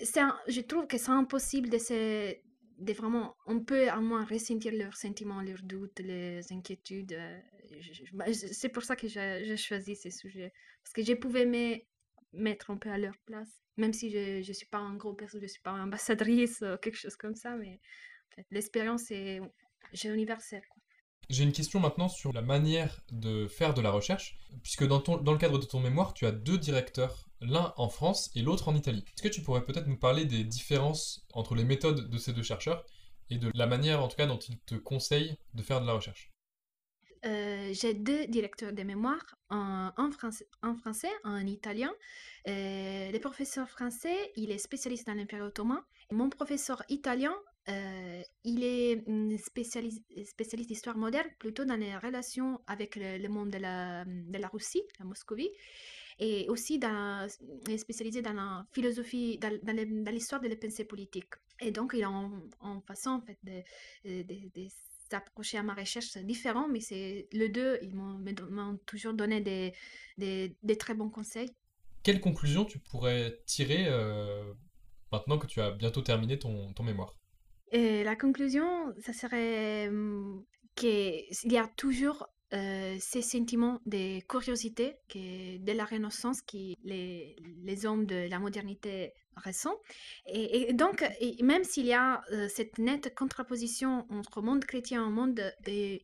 je 0.00 0.60
trouve 0.60 0.86
que 0.86 0.98
c'est 0.98 1.10
impossible 1.10 1.68
de 1.68 1.78
se 1.78 2.34
vraiment, 2.78 3.36
on 3.46 3.60
peut 3.60 3.88
à 3.88 4.00
moins 4.00 4.24
ressentir 4.24 4.72
leurs 4.72 4.96
sentiments, 4.96 5.42
leurs 5.42 5.62
doutes, 5.62 6.00
les 6.00 6.52
inquiétudes. 6.52 7.12
Euh, 7.12 7.40
bah, 8.12 8.26
c'est 8.32 8.68
pour 8.68 8.82
ça 8.82 8.96
que 8.96 9.08
j'ai 9.08 9.56
choisi 9.56 9.96
ces 9.96 10.10
sujets. 10.10 10.52
Parce 10.82 10.92
que 10.92 11.02
je 11.02 11.14
pouvais 11.14 11.46
me 11.46 11.76
mettre 12.32 12.70
un 12.70 12.76
peu 12.76 12.90
à 12.90 12.98
leur 12.98 13.16
place. 13.26 13.62
Même 13.76 13.92
si 13.92 14.10
je 14.10 14.46
ne 14.46 14.52
suis 14.52 14.66
pas 14.66 14.78
un 14.78 14.94
gros 14.96 15.14
perso, 15.14 15.38
je 15.38 15.44
ne 15.44 15.48
suis 15.48 15.62
pas 15.62 15.72
ambassadrice 15.72 16.62
ou 16.62 16.76
quelque 16.78 16.96
chose 16.96 17.16
comme 17.16 17.34
ça, 17.34 17.56
mais 17.56 17.80
l'expérience 18.50 19.10
est, 19.10 19.40
universelle. 20.04 20.64
J'ai 21.30 21.44
une 21.44 21.52
question 21.52 21.80
maintenant 21.80 22.08
sur 22.08 22.32
la 22.32 22.42
manière 22.42 23.00
de 23.10 23.46
faire 23.46 23.74
de 23.74 23.80
la 23.80 23.90
recherche, 23.90 24.38
puisque 24.62 24.86
dans, 24.86 25.00
ton, 25.00 25.16
dans 25.16 25.32
le 25.32 25.38
cadre 25.38 25.58
de 25.58 25.64
ton 25.64 25.80
mémoire, 25.80 26.14
tu 26.14 26.26
as 26.26 26.32
deux 26.32 26.58
directeurs, 26.58 27.28
l'un 27.40 27.72
en 27.76 27.88
France 27.88 28.30
et 28.34 28.42
l'autre 28.42 28.68
en 28.68 28.74
Italie. 28.74 29.04
Est-ce 29.16 29.22
que 29.22 29.28
tu 29.28 29.42
pourrais 29.42 29.64
peut-être 29.64 29.86
nous 29.86 29.98
parler 29.98 30.24
des 30.24 30.44
différences 30.44 31.26
entre 31.32 31.54
les 31.54 31.64
méthodes 31.64 32.08
de 32.08 32.18
ces 32.18 32.32
deux 32.32 32.42
chercheurs 32.42 32.84
et 33.30 33.38
de 33.38 33.50
la 33.54 33.66
manière 33.66 34.02
en 34.02 34.08
tout 34.08 34.16
cas 34.16 34.26
dont 34.26 34.38
ils 34.38 34.58
te 34.60 34.74
conseillent 34.74 35.36
de 35.54 35.62
faire 35.62 35.80
de 35.80 35.86
la 35.86 35.94
recherche? 35.94 36.30
Euh, 37.24 37.70
j'ai 37.72 37.94
deux 37.94 38.26
directeurs 38.26 38.72
de 38.72 38.82
mémoire, 38.82 39.34
en, 39.48 40.10
français, 40.10 40.46
en 40.62 40.74
français, 40.74 41.10
en 41.24 41.46
italien. 41.46 41.90
Euh, 42.48 43.10
le 43.10 43.18
professeur 43.18 43.68
français, 43.68 44.32
il 44.36 44.50
est 44.50 44.58
spécialiste 44.58 45.06
dans 45.06 45.14
l'Empire 45.14 45.42
ottoman. 45.42 45.80
Mon 46.12 46.28
professeur 46.28 46.82
italien, 46.90 47.34
euh, 47.68 48.22
il 48.44 48.62
est 48.62 49.08
mm, 49.08 49.38
spécialiste, 49.38 50.02
d'histoire 50.68 50.96
moderne, 50.96 51.28
plutôt 51.38 51.64
dans 51.64 51.76
les 51.76 51.96
relations 51.96 52.60
avec 52.66 52.96
le, 52.96 53.28
monde 53.28 53.50
de 53.50 53.58
la, 53.58 54.04
de 54.04 54.38
la, 54.38 54.48
Russie, 54.48 54.82
la 54.98 55.06
Moscovie, 55.06 55.50
et 56.18 56.46
aussi 56.48 56.78
est 57.68 57.78
spécialisé 57.78 58.22
dans 58.22 58.34
la 58.34 58.66
philosophie, 58.72 59.38
dans, 59.38 60.12
l'histoire 60.12 60.40
de 60.40 60.48
la 60.48 60.56
pensée 60.56 60.84
politique. 60.84 61.34
Et 61.60 61.70
donc, 61.70 61.92
il 61.94 62.04
a 62.04 62.10
en, 62.10 62.80
façon 62.82 63.22
fait, 63.22 63.38
de, 63.42 64.68
s'approcher 65.10 65.58
à 65.58 65.62
ma 65.62 65.74
recherche 65.74 66.18
différent, 66.18 66.68
mais 66.68 66.80
c'est 66.80 67.28
le 67.32 67.48
deux, 67.48 67.78
ils 67.82 67.94
m'ont 67.94 68.76
toujours 68.84 69.14
donné 69.14 69.40
des, 69.40 70.76
très 70.78 70.94
bons 70.94 71.10
conseils. 71.10 71.54
Quelle 72.02 72.20
conclusion 72.20 72.66
tu 72.66 72.78
pourrais 72.78 73.40
tirer 73.46 73.86
euh, 73.88 74.52
maintenant 75.10 75.38
que 75.38 75.46
tu 75.46 75.62
as 75.62 75.70
bientôt 75.70 76.02
terminé 76.02 76.38
ton 76.38 76.74
mémoire? 76.82 77.16
La 77.74 78.16
conclusion, 78.16 78.92
ça 79.00 79.12
serait 79.12 79.90
mmh, 79.90 80.44
qu'il 80.74 81.52
y 81.52 81.58
a 81.58 81.66
toujours 81.76 82.28
ces 83.00 83.20
sentiments 83.20 83.80
de 83.84 84.20
curiosité 84.28 84.94
que 85.08 85.56
dès 85.58 85.74
la 85.74 85.84
Renaissance 85.84 86.40
que 86.40 86.74
les, 86.84 87.34
les 87.64 87.84
hommes 87.84 88.06
de 88.06 88.28
la 88.28 88.38
modernité 88.38 89.12
ressentent. 89.36 89.80
Et, 90.26 90.72
donc, 90.72 91.04
même 91.42 91.64
s'il 91.64 91.86
y 91.86 91.94
a 91.94 92.22
cette 92.48 92.78
nette 92.78 93.12
contraposition 93.14 94.06
entre 94.08 94.40
monde 94.40 94.64
chrétien 94.64 95.04
et 95.04 95.10
monde 95.10 95.42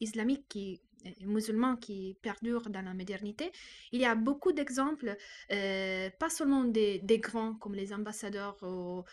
islamique 0.01 0.45
qui 0.49 0.81
musulmans 1.23 1.77
qui 1.77 2.17
perdurent 2.23 2.71
dans 2.71 2.83
la 2.83 2.95
modernité. 2.95 3.53
Il 3.93 4.01
y 4.01 4.05
a 4.05 4.15
beaucoup 4.15 4.53
d'exemples, 4.53 5.17
euh, 5.53 6.11
pas 6.19 6.31
seulement 6.31 6.65
des, 6.65 7.01
grands 7.19 7.55
comme 7.55 7.75
les 7.75 7.93
ambassadeurs 7.93 8.57
ou, 8.63 9.05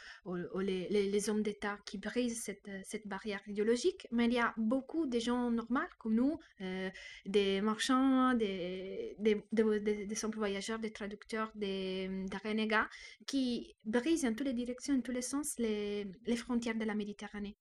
les, 0.60 1.30
hommes 1.30 1.42
d'État 1.42 1.78
qui 1.86 1.98
brisent 1.98 2.42
cette, 2.44 2.70
cette, 2.84 3.08
barrière 3.08 3.42
idéologique, 3.48 4.08
mais 4.12 4.26
il 4.26 4.34
y 4.34 4.40
a 4.40 4.54
beaucoup 4.58 5.06
de 5.06 5.20
gens 5.20 5.50
normaux 5.52 5.80
comme 6.00 6.16
nous, 6.16 6.40
euh, 6.62 6.90
des 7.26 7.62
marchands, 7.62 8.34
des, 8.34 9.16
des, 9.20 10.16
simples 10.16 10.38
voyageurs, 10.38 10.80
des 10.80 10.92
traducteurs, 10.92 11.52
des, 11.56 12.10
renégats, 12.44 12.90
qui 13.26 13.76
brisent 13.86 14.26
en 14.26 14.34
toutes 14.34 14.48
les 14.48 14.54
directions, 14.54 14.96
en 14.96 15.02
tous 15.02 15.12
les 15.12 15.22
sens, 15.22 15.58
les 15.60 16.36
frontières 16.36 16.76
de 16.76 16.86
la 16.86 16.96
Méditerranée. 16.96 17.58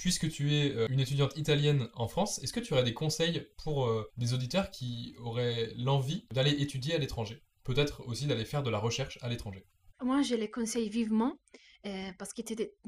Puisque 0.00 0.30
tu 0.30 0.54
es 0.54 0.74
euh, 0.74 0.86
une 0.88 1.00
étudiante 1.00 1.36
italienne 1.36 1.88
en 1.92 2.08
France, 2.08 2.42
est-ce 2.42 2.54
que 2.54 2.60
tu 2.60 2.72
aurais 2.72 2.84
des 2.84 2.94
conseils 2.94 3.46
pour 3.62 3.86
euh, 3.86 4.10
des 4.16 4.32
auditeurs 4.32 4.70
qui 4.70 5.14
auraient 5.18 5.74
l'envie 5.76 6.26
d'aller 6.32 6.52
étudier 6.52 6.94
à 6.94 6.98
l'étranger? 6.98 7.42
Peut-être 7.64 8.08
aussi 8.08 8.26
d'aller 8.26 8.46
faire 8.46 8.62
de 8.62 8.70
la 8.70 8.78
recherche 8.78 9.18
à 9.20 9.28
l'étranger 9.28 9.66
Moi, 10.02 10.22
je 10.22 10.36
les 10.36 10.50
conseille 10.50 10.88
vivement. 10.88 11.38
Euh, 11.86 12.12
parce 12.18 12.32
que 12.32 12.40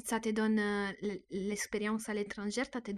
ça 0.05 0.21
te 0.21 0.31
donne 0.31 0.61
l'expérience 1.31 2.09
à 2.09 2.15
l'étranger, 2.15 2.63
ça 2.71 2.81
te 2.81 2.91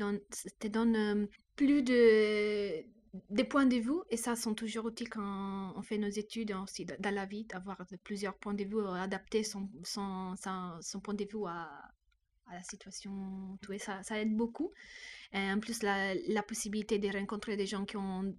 donne, 0.69 1.29
plus 1.57 1.83
de, 1.83 3.43
points 3.45 3.67
de 3.67 3.77
vue, 3.77 4.01
et 4.11 4.17
ça 4.17 4.35
sont 4.37 4.55
toujours 4.55 4.89
utiles 4.89 5.09
quand 5.09 5.73
on 5.77 5.83
fait 5.83 5.99
nos 5.99 6.09
études 6.09 6.53
aussi 6.53 6.85
dans 6.85 7.15
la 7.15 7.27
vie, 7.27 7.45
d'avoir 7.45 7.85
plusieurs 8.03 8.35
points 8.35 8.55
de 8.55 8.65
vue, 8.65 8.85
adapter 8.87 9.43
son 9.45 9.69
point 11.03 11.15
de 11.15 11.25
vue 11.25 11.47
à, 11.47 11.94
à 12.47 12.55
la 12.55 12.63
situation, 12.63 13.59
tout 13.63 13.77
ça, 13.79 14.03
ça 14.03 14.21
aide 14.21 14.35
beaucoup. 14.35 14.73
Et 15.33 15.39
en 15.39 15.59
plus, 15.61 15.83
la, 15.83 16.43
possibilité 16.43 16.99
de 16.99 17.09
rencontrer 17.09 17.57
des 17.57 17.67
gens 17.67 17.85
qui 17.85 17.97
ont 17.97 18.35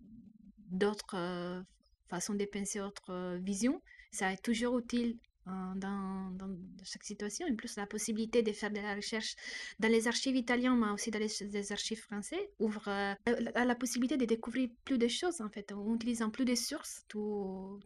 d'autres 0.70 1.16
euh, 1.16 1.62
façon 2.10 2.34
de 2.36 2.46
penser, 2.46 2.80
autre 2.80 3.38
vision. 3.38 3.82
Ça 4.12 4.32
est 4.32 4.44
toujours 4.44 4.80
utile 4.80 5.18
dans, 5.46 6.32
dans, 6.32 6.50
chaque 6.84 7.04
situation. 7.04 7.46
En 7.50 7.56
plus, 7.56 7.76
la 7.76 7.86
possibilité 7.86 8.42
de 8.42 8.52
faire 8.52 8.72
de 8.72 8.80
la 8.80 8.96
recherche 8.96 9.36
dans 9.80 9.90
les 9.90 10.08
archives 10.08 10.36
italiennes, 10.36 10.80
mais 10.80 10.90
aussi 10.90 11.12
dans 11.12 11.20
les, 11.20 11.72
archives 11.72 12.02
français, 12.02 12.50
ouvre 12.60 12.84
la, 12.88 13.66
la, 13.66 13.76
possibilité 13.76 14.18
de 14.18 14.26
découvrir 14.26 14.70
plus 14.84 14.98
de 14.98 15.08
choses, 15.08 15.42
en 15.42 15.50
fait, 15.50 15.72
en 15.72 15.94
utilisant 15.96 16.30
plus 16.30 16.46
de 16.46 16.56
sources, 16.56 17.04
tout, 17.08 17.80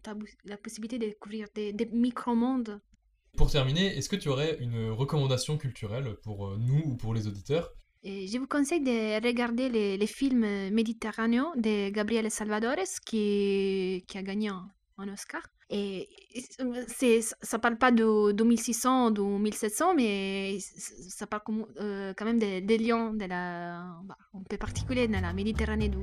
la 0.45 0.57
possibilité 0.57 0.97
de 0.99 1.05
découvrir 1.07 1.47
des, 1.53 1.73
des 1.73 1.85
micro-mondes. 1.85 2.79
Pour 3.37 3.49
terminer, 3.49 3.97
est-ce 3.97 4.09
que 4.09 4.15
tu 4.15 4.29
aurais 4.29 4.57
une 4.59 4.89
recommandation 4.89 5.57
culturelle 5.57 6.15
pour 6.23 6.57
nous 6.57 6.81
ou 6.85 6.95
pour 6.95 7.13
les 7.13 7.27
auditeurs? 7.27 7.71
Je 8.03 8.37
vous 8.37 8.47
conseille 8.47 8.81
de 8.81 9.25
regarder 9.25 9.69
les, 9.69 10.07
films 10.07 10.69
méditerranéens 10.71 11.51
de 11.57 11.89
Gabriele 11.89 12.31
Salvadores 12.31 12.99
qui, 13.05 14.05
qui 14.07 14.17
a 14.17 14.23
gagné 14.23 14.51
un, 14.99 15.03
un 15.03 15.13
Oscar. 15.13 15.41
Et 15.71 16.09
c'est, 16.87 17.21
ça 17.21 17.59
parle 17.59 17.77
pas 17.77 17.91
de 17.91 18.31
2600 18.31 19.13
ou 19.19 19.37
1700, 19.37 19.93
mais 19.95 20.57
ça 20.59 21.27
parle 21.27 21.41
quand 21.45 22.25
même 22.25 22.39
des, 22.39 22.61
des 22.61 22.77
lions 22.79 23.13
de 23.13 23.25
la, 23.25 23.85
bah, 24.03 24.17
un 24.33 24.41
peu 24.49 24.57
particulier 24.57 25.07
dans 25.07 25.21
la 25.21 25.31
Méditerranée 25.31 25.89
de 25.89 25.99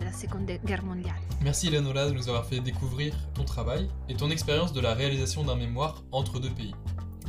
la 0.00 0.12
Seconde 0.12 0.50
Guerre 0.64 0.84
mondiale. 0.84 1.20
Merci 1.42 1.68
Eleonora 1.68 2.08
de 2.08 2.14
nous 2.14 2.28
avoir 2.28 2.46
fait 2.46 2.60
découvrir 2.60 3.14
ton 3.34 3.44
travail 3.44 3.88
et 4.08 4.14
ton 4.14 4.30
expérience 4.30 4.72
de 4.72 4.80
la 4.80 4.94
réalisation 4.94 5.44
d'un 5.44 5.56
mémoire 5.56 6.02
entre 6.10 6.40
deux 6.40 6.50
pays. 6.50 6.74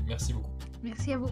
Merci 0.08 0.34
beaucoup. 0.34 0.52
Merci 0.84 1.14
à 1.14 1.18
vous. 1.18 1.30